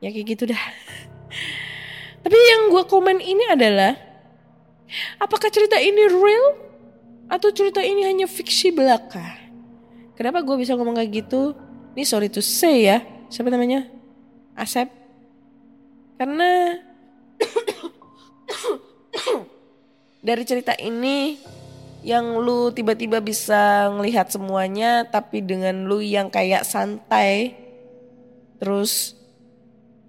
Ya 0.02 0.10
kayak 0.10 0.26
gitu 0.34 0.50
dah. 0.50 0.58
Tapi 2.26 2.34
yang 2.34 2.74
gue 2.74 2.82
komen 2.90 3.22
ini 3.22 3.46
adalah 3.46 3.94
apakah 5.22 5.54
cerita 5.54 5.78
ini 5.78 6.10
real 6.10 6.58
atau 7.30 7.54
cerita 7.54 7.78
ini 7.86 8.02
hanya 8.02 8.26
fiksi 8.26 8.74
belaka? 8.74 9.38
Kenapa 10.18 10.42
gue 10.42 10.58
bisa 10.58 10.74
ngomong 10.74 10.98
kayak 10.98 11.22
gitu? 11.22 11.54
Ini 11.94 12.02
sorry 12.02 12.26
to 12.26 12.42
say 12.42 12.90
ya. 12.90 12.98
Siapa 13.30 13.46
namanya? 13.46 13.86
Asep. 14.58 14.97
Karena 16.18 16.74
dari 20.26 20.42
cerita 20.42 20.74
ini 20.76 21.38
yang 22.02 22.42
lu 22.42 22.74
tiba-tiba 22.74 23.22
bisa 23.22 23.90
ngelihat 23.94 24.30
semuanya 24.30 25.06
tapi 25.06 25.42
dengan 25.42 25.86
lu 25.86 25.98
yang 26.02 26.30
kayak 26.30 26.66
santai 26.66 27.58
terus 28.58 29.18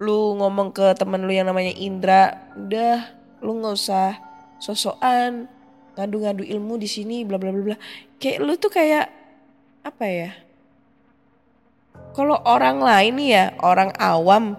lu 0.02 0.38
ngomong 0.38 0.74
ke 0.74 0.94
temen 0.98 1.22
lu 1.22 1.32
yang 1.34 1.46
namanya 1.50 1.74
Indra 1.74 2.50
udah 2.58 3.10
lu 3.42 3.62
nggak 3.62 3.74
usah 3.74 4.18
sosokan 4.58 5.46
ngadu-ngadu 5.94 6.46
ilmu 6.46 6.78
di 6.78 6.88
sini 6.88 7.22
bla 7.26 7.36
bla 7.38 7.50
bla 7.54 7.74
bla. 7.74 7.76
Kayak 8.18 8.38
lu 8.42 8.52
tuh 8.58 8.72
kayak 8.72 9.06
apa 9.80 10.04
ya 10.04 10.30
kalau 12.12 12.36
orang 12.44 12.82
lain 12.84 13.16
ya 13.22 13.54
orang 13.64 13.94
awam 13.96 14.58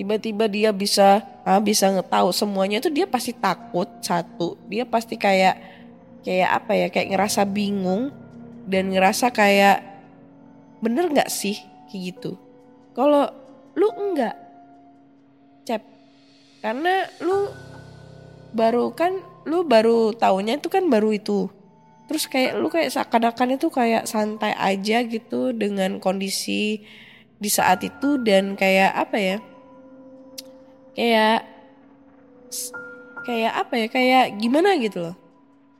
tiba-tiba 0.00 0.48
dia 0.48 0.72
bisa 0.72 1.20
ah, 1.44 1.60
bisa 1.60 1.92
ngetahu 1.92 2.32
semuanya 2.32 2.80
itu 2.80 2.88
dia 2.88 3.04
pasti 3.04 3.36
takut 3.36 3.84
satu. 4.00 4.56
Dia 4.64 4.88
pasti 4.88 5.20
kayak 5.20 5.60
kayak 6.24 6.50
apa 6.56 6.72
ya 6.72 6.86
kayak 6.88 7.12
ngerasa 7.12 7.44
bingung 7.44 8.08
dan 8.64 8.88
ngerasa 8.88 9.28
kayak 9.28 9.84
bener 10.80 11.12
nggak 11.12 11.28
sih? 11.28 11.60
kayak 11.92 12.16
gitu. 12.16 12.32
Kalau 12.96 13.28
lu 13.76 13.88
enggak 13.92 14.32
cep. 15.68 15.84
Karena 16.64 17.04
lu 17.20 17.52
baru 18.56 18.96
kan 18.96 19.20
lu 19.44 19.68
baru 19.68 20.16
taunya 20.16 20.56
itu 20.56 20.72
kan 20.72 20.88
baru 20.88 21.12
itu. 21.12 21.52
Terus 22.08 22.24
kayak 22.24 22.56
lu 22.56 22.72
kayak 22.72 22.88
seakan-akan 22.88 23.60
itu 23.60 23.68
kayak 23.68 24.08
santai 24.08 24.56
aja 24.56 25.04
gitu 25.04 25.52
dengan 25.52 26.00
kondisi 26.00 26.88
di 27.36 27.50
saat 27.52 27.84
itu 27.84 28.16
dan 28.24 28.56
kayak 28.56 28.96
apa 28.96 29.16
ya 29.20 29.36
kayak 30.94 31.46
kayak 33.24 33.52
apa 33.54 33.74
ya 33.76 33.86
kayak 33.86 34.24
gimana 34.40 34.76
gitu 34.82 35.10
loh. 35.10 35.16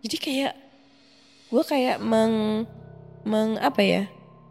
Jadi 0.01 0.17
kayak 0.17 0.55
gue 1.51 1.63
kayak 1.67 1.99
meng 1.99 2.65
meng 3.27 3.59
apa 3.59 3.83
ya 3.83 4.03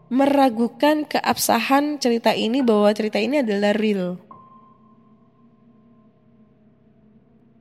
meragukan 0.10 1.06
keabsahan 1.06 2.02
cerita 2.02 2.34
ini 2.34 2.66
bahwa 2.66 2.90
cerita 2.92 3.22
ini 3.22 3.46
adalah 3.46 3.72
real. 3.78 4.18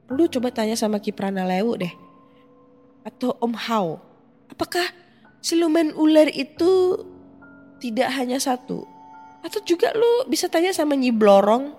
Lu 0.08 0.24
coba 0.26 0.48
tanya 0.48 0.72
sama 0.72 0.98
Kiprana 1.04 1.44
Lewu 1.44 1.76
deh 1.76 1.92
atau 3.04 3.36
Om 3.40 3.54
Hao 3.56 4.08
apakah 4.52 4.84
siluman 5.44 5.94
ular 5.94 6.28
itu 6.32 7.04
tidak 7.78 8.10
hanya 8.16 8.42
satu? 8.42 8.84
Atau 9.44 9.62
juga 9.62 9.94
lu 9.94 10.26
bisa 10.26 10.50
tanya 10.50 10.74
sama 10.74 10.98
Nyi 10.98 11.14
Blorong 11.14 11.72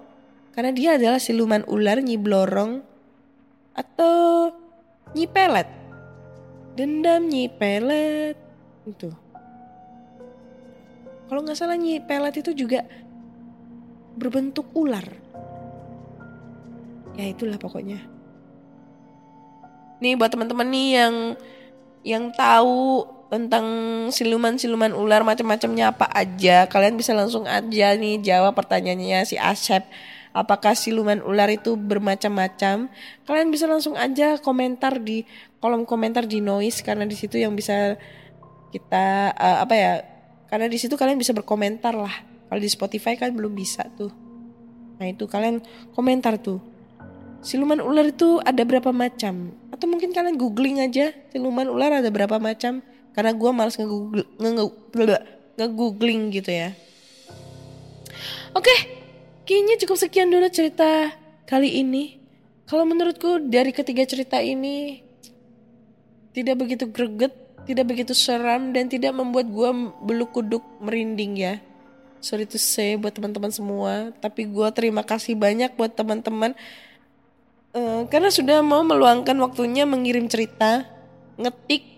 karena 0.60 0.76
dia 0.76 1.00
adalah 1.00 1.24
siluman 1.24 1.64
ular 1.72 2.04
Nyi 2.04 2.20
Blorong 2.20 2.84
atau 3.80 4.52
Nyi 5.16 5.24
Pelet 5.24 5.72
dendam 6.76 7.32
Nyi 7.32 7.48
Pelet 7.48 8.36
itu. 8.84 9.08
Kalau 11.32 11.48
nggak 11.48 11.56
salah 11.56 11.80
Nyi 11.80 12.04
Pelet 12.04 12.44
itu 12.44 12.52
juga 12.52 12.84
berbentuk 14.20 14.68
ular. 14.76 15.08
Ya 17.16 17.32
itulah 17.32 17.56
pokoknya. 17.56 18.04
Nih 20.04 20.20
buat 20.20 20.28
teman-teman 20.28 20.68
nih 20.76 20.90
yang 20.92 21.16
yang 22.04 22.24
tahu 22.36 23.08
tentang 23.32 23.64
siluman-siluman 24.12 24.92
ular 24.92 25.24
macam-macamnya 25.24 25.96
apa 25.96 26.12
aja, 26.12 26.68
kalian 26.68 27.00
bisa 27.00 27.16
langsung 27.16 27.48
aja 27.48 27.96
nih 27.96 28.20
jawab 28.20 28.60
pertanyaannya 28.60 29.24
si 29.24 29.40
Asep 29.40 29.88
apakah 30.36 30.78
siluman 30.78 31.22
ular 31.26 31.50
itu 31.50 31.74
bermacam-macam 31.74 32.90
kalian 33.26 33.50
bisa 33.50 33.66
langsung 33.66 33.98
aja 33.98 34.38
komentar 34.38 35.02
di 35.02 35.26
kolom 35.60 35.84
komentar 35.84 36.26
di 36.30 36.40
noise 36.40 36.86
karena 36.86 37.04
di 37.04 37.16
situ 37.18 37.42
yang 37.42 37.54
bisa 37.58 37.98
kita 38.70 39.34
eh, 39.34 39.58
apa 39.62 39.76
ya 39.76 39.94
karena 40.50 40.66
di 40.66 40.78
situ 40.82 40.98
kalian 40.98 41.22
bisa 41.22 41.32
berkomentar 41.32 41.94
lah. 41.94 42.26
Kalau 42.50 42.58
di 42.58 42.70
Spotify 42.70 43.14
kan 43.14 43.30
belum 43.30 43.54
bisa 43.54 43.86
tuh. 43.94 44.10
Nah 44.98 45.06
itu 45.06 45.30
kalian 45.30 45.62
komentar 45.94 46.42
tuh 46.42 46.58
siluman 47.40 47.80
ular 47.80 48.10
itu 48.10 48.42
ada 48.44 48.66
berapa 48.66 48.92
macam? 48.92 49.56
Atau 49.72 49.88
mungkin 49.88 50.12
kalian 50.12 50.36
googling 50.36 50.84
aja 50.84 51.14
siluman 51.32 51.70
ular 51.70 52.02
ada 52.04 52.10
berapa 52.12 52.42
macam? 52.42 52.84
Karena 53.16 53.32
gua 53.36 53.52
males 53.54 53.78
nge-google 53.78 54.26
nge- 54.42 55.28
nge-googling 55.60 56.34
gitu 56.34 56.52
ya. 56.52 56.74
Oke, 58.58 58.74
kayaknya 59.50 59.82
cukup 59.82 59.98
sekian 59.98 60.30
dulu 60.30 60.46
cerita 60.54 61.10
kali 61.50 61.82
ini. 61.82 62.22
Kalau 62.70 62.86
menurutku 62.86 63.50
dari 63.50 63.74
ketiga 63.74 64.06
cerita 64.06 64.38
ini 64.38 65.02
tidak 66.38 66.62
begitu 66.62 66.86
greget, 66.86 67.34
tidak 67.66 67.90
begitu 67.90 68.14
seram 68.14 68.70
dan 68.70 68.86
tidak 68.86 69.10
membuat 69.10 69.50
gua 69.50 69.74
bulu 69.74 70.30
kuduk 70.30 70.62
merinding 70.78 71.34
ya. 71.34 71.58
Sorry 72.22 72.46
to 72.46 72.62
say 72.62 72.94
buat 72.94 73.18
teman-teman 73.18 73.50
semua, 73.50 74.14
tapi 74.22 74.46
gua 74.46 74.70
terima 74.70 75.02
kasih 75.02 75.34
banyak 75.34 75.74
buat 75.74 75.98
teman-teman 75.98 76.54
eh, 77.74 78.02
karena 78.06 78.30
sudah 78.30 78.62
mau 78.62 78.86
meluangkan 78.86 79.34
waktunya 79.42 79.90
mengirim 79.90 80.30
cerita, 80.30 80.86
ngetik 81.42 81.90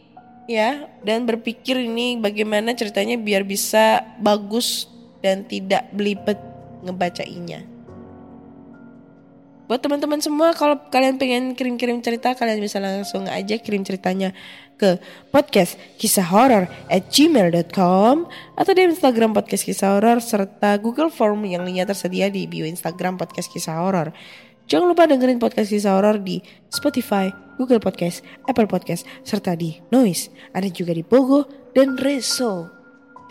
ya 0.47 0.87
dan 1.03 1.27
berpikir 1.27 1.83
ini 1.83 2.15
bagaimana 2.15 2.71
ceritanya 2.79 3.19
biar 3.19 3.43
bisa 3.43 4.07
bagus 4.23 4.87
dan 5.19 5.43
tidak 5.43 5.91
belibet 5.91 6.50
ngebacainya. 6.83 7.81
Buat 9.71 9.87
teman-teman 9.87 10.19
semua 10.19 10.51
kalau 10.51 10.75
kalian 10.91 11.15
pengen 11.15 11.55
kirim-kirim 11.55 12.03
cerita 12.03 12.35
kalian 12.35 12.59
bisa 12.59 12.75
langsung 12.83 13.23
aja 13.31 13.55
kirim 13.55 13.87
ceritanya 13.87 14.35
ke 14.75 14.99
podcast 15.31 15.79
kisah 15.95 16.27
horor 16.27 16.67
at 16.91 17.07
gmail.com 17.07 18.27
atau 18.59 18.71
di 18.75 18.81
Instagram 18.83 19.31
podcast 19.31 19.63
kisah 19.63 19.95
horor 19.95 20.19
serta 20.19 20.75
Google 20.75 21.07
Form 21.07 21.47
yang 21.47 21.63
linknya 21.63 21.87
tersedia 21.87 22.27
di 22.27 22.51
bio 22.51 22.67
Instagram 22.67 23.15
podcast 23.15 23.47
kisah 23.47 23.79
horor. 23.79 24.11
Jangan 24.67 24.91
lupa 24.91 25.07
dengerin 25.07 25.39
podcast 25.39 25.71
kisah 25.71 25.95
horor 25.95 26.19
di 26.19 26.43
Spotify, 26.67 27.31
Google 27.55 27.79
Podcast, 27.79 28.27
Apple 28.51 28.67
Podcast, 28.67 29.07
serta 29.23 29.55
di 29.55 29.79
Noise. 29.87 30.35
Ada 30.51 30.67
juga 30.67 30.91
di 30.91 31.07
Pogo 31.07 31.47
dan 31.71 31.95
Reso. 31.95 32.67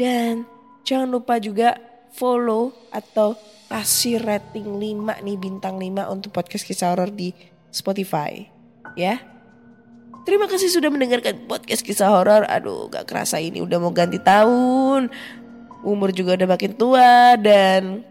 Dan 0.01 0.48
jangan 0.88 1.12
lupa 1.12 1.36
juga 1.36 1.89
follow 2.14 2.74
atau 2.90 3.34
kasih 3.70 4.18
rating 4.18 4.78
5 4.82 5.22
nih 5.22 5.36
bintang 5.38 5.78
5 5.78 6.11
untuk 6.11 6.34
podcast 6.34 6.66
kisah 6.66 6.90
horor 6.90 7.11
di 7.14 7.30
Spotify. 7.70 8.46
Ya. 8.98 9.22
Terima 10.26 10.50
kasih 10.50 10.68
sudah 10.68 10.92
mendengarkan 10.92 11.48
podcast 11.48 11.86
kisah 11.86 12.11
horor. 12.11 12.44
Aduh, 12.50 12.90
gak 12.90 13.08
kerasa 13.08 13.40
ini 13.40 13.62
udah 13.62 13.78
mau 13.80 13.94
ganti 13.94 14.18
tahun. 14.20 15.08
Umur 15.80 16.12
juga 16.12 16.36
udah 16.36 16.48
makin 16.50 16.76
tua 16.76 17.40
dan 17.40 18.04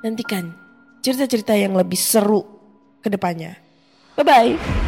nantikan 0.00 0.54
cerita-cerita 1.04 1.52
yang 1.52 1.76
lebih 1.76 1.98
seru 1.98 2.46
ke 3.04 3.12
depannya. 3.12 3.58
Bye-bye. 4.16 4.87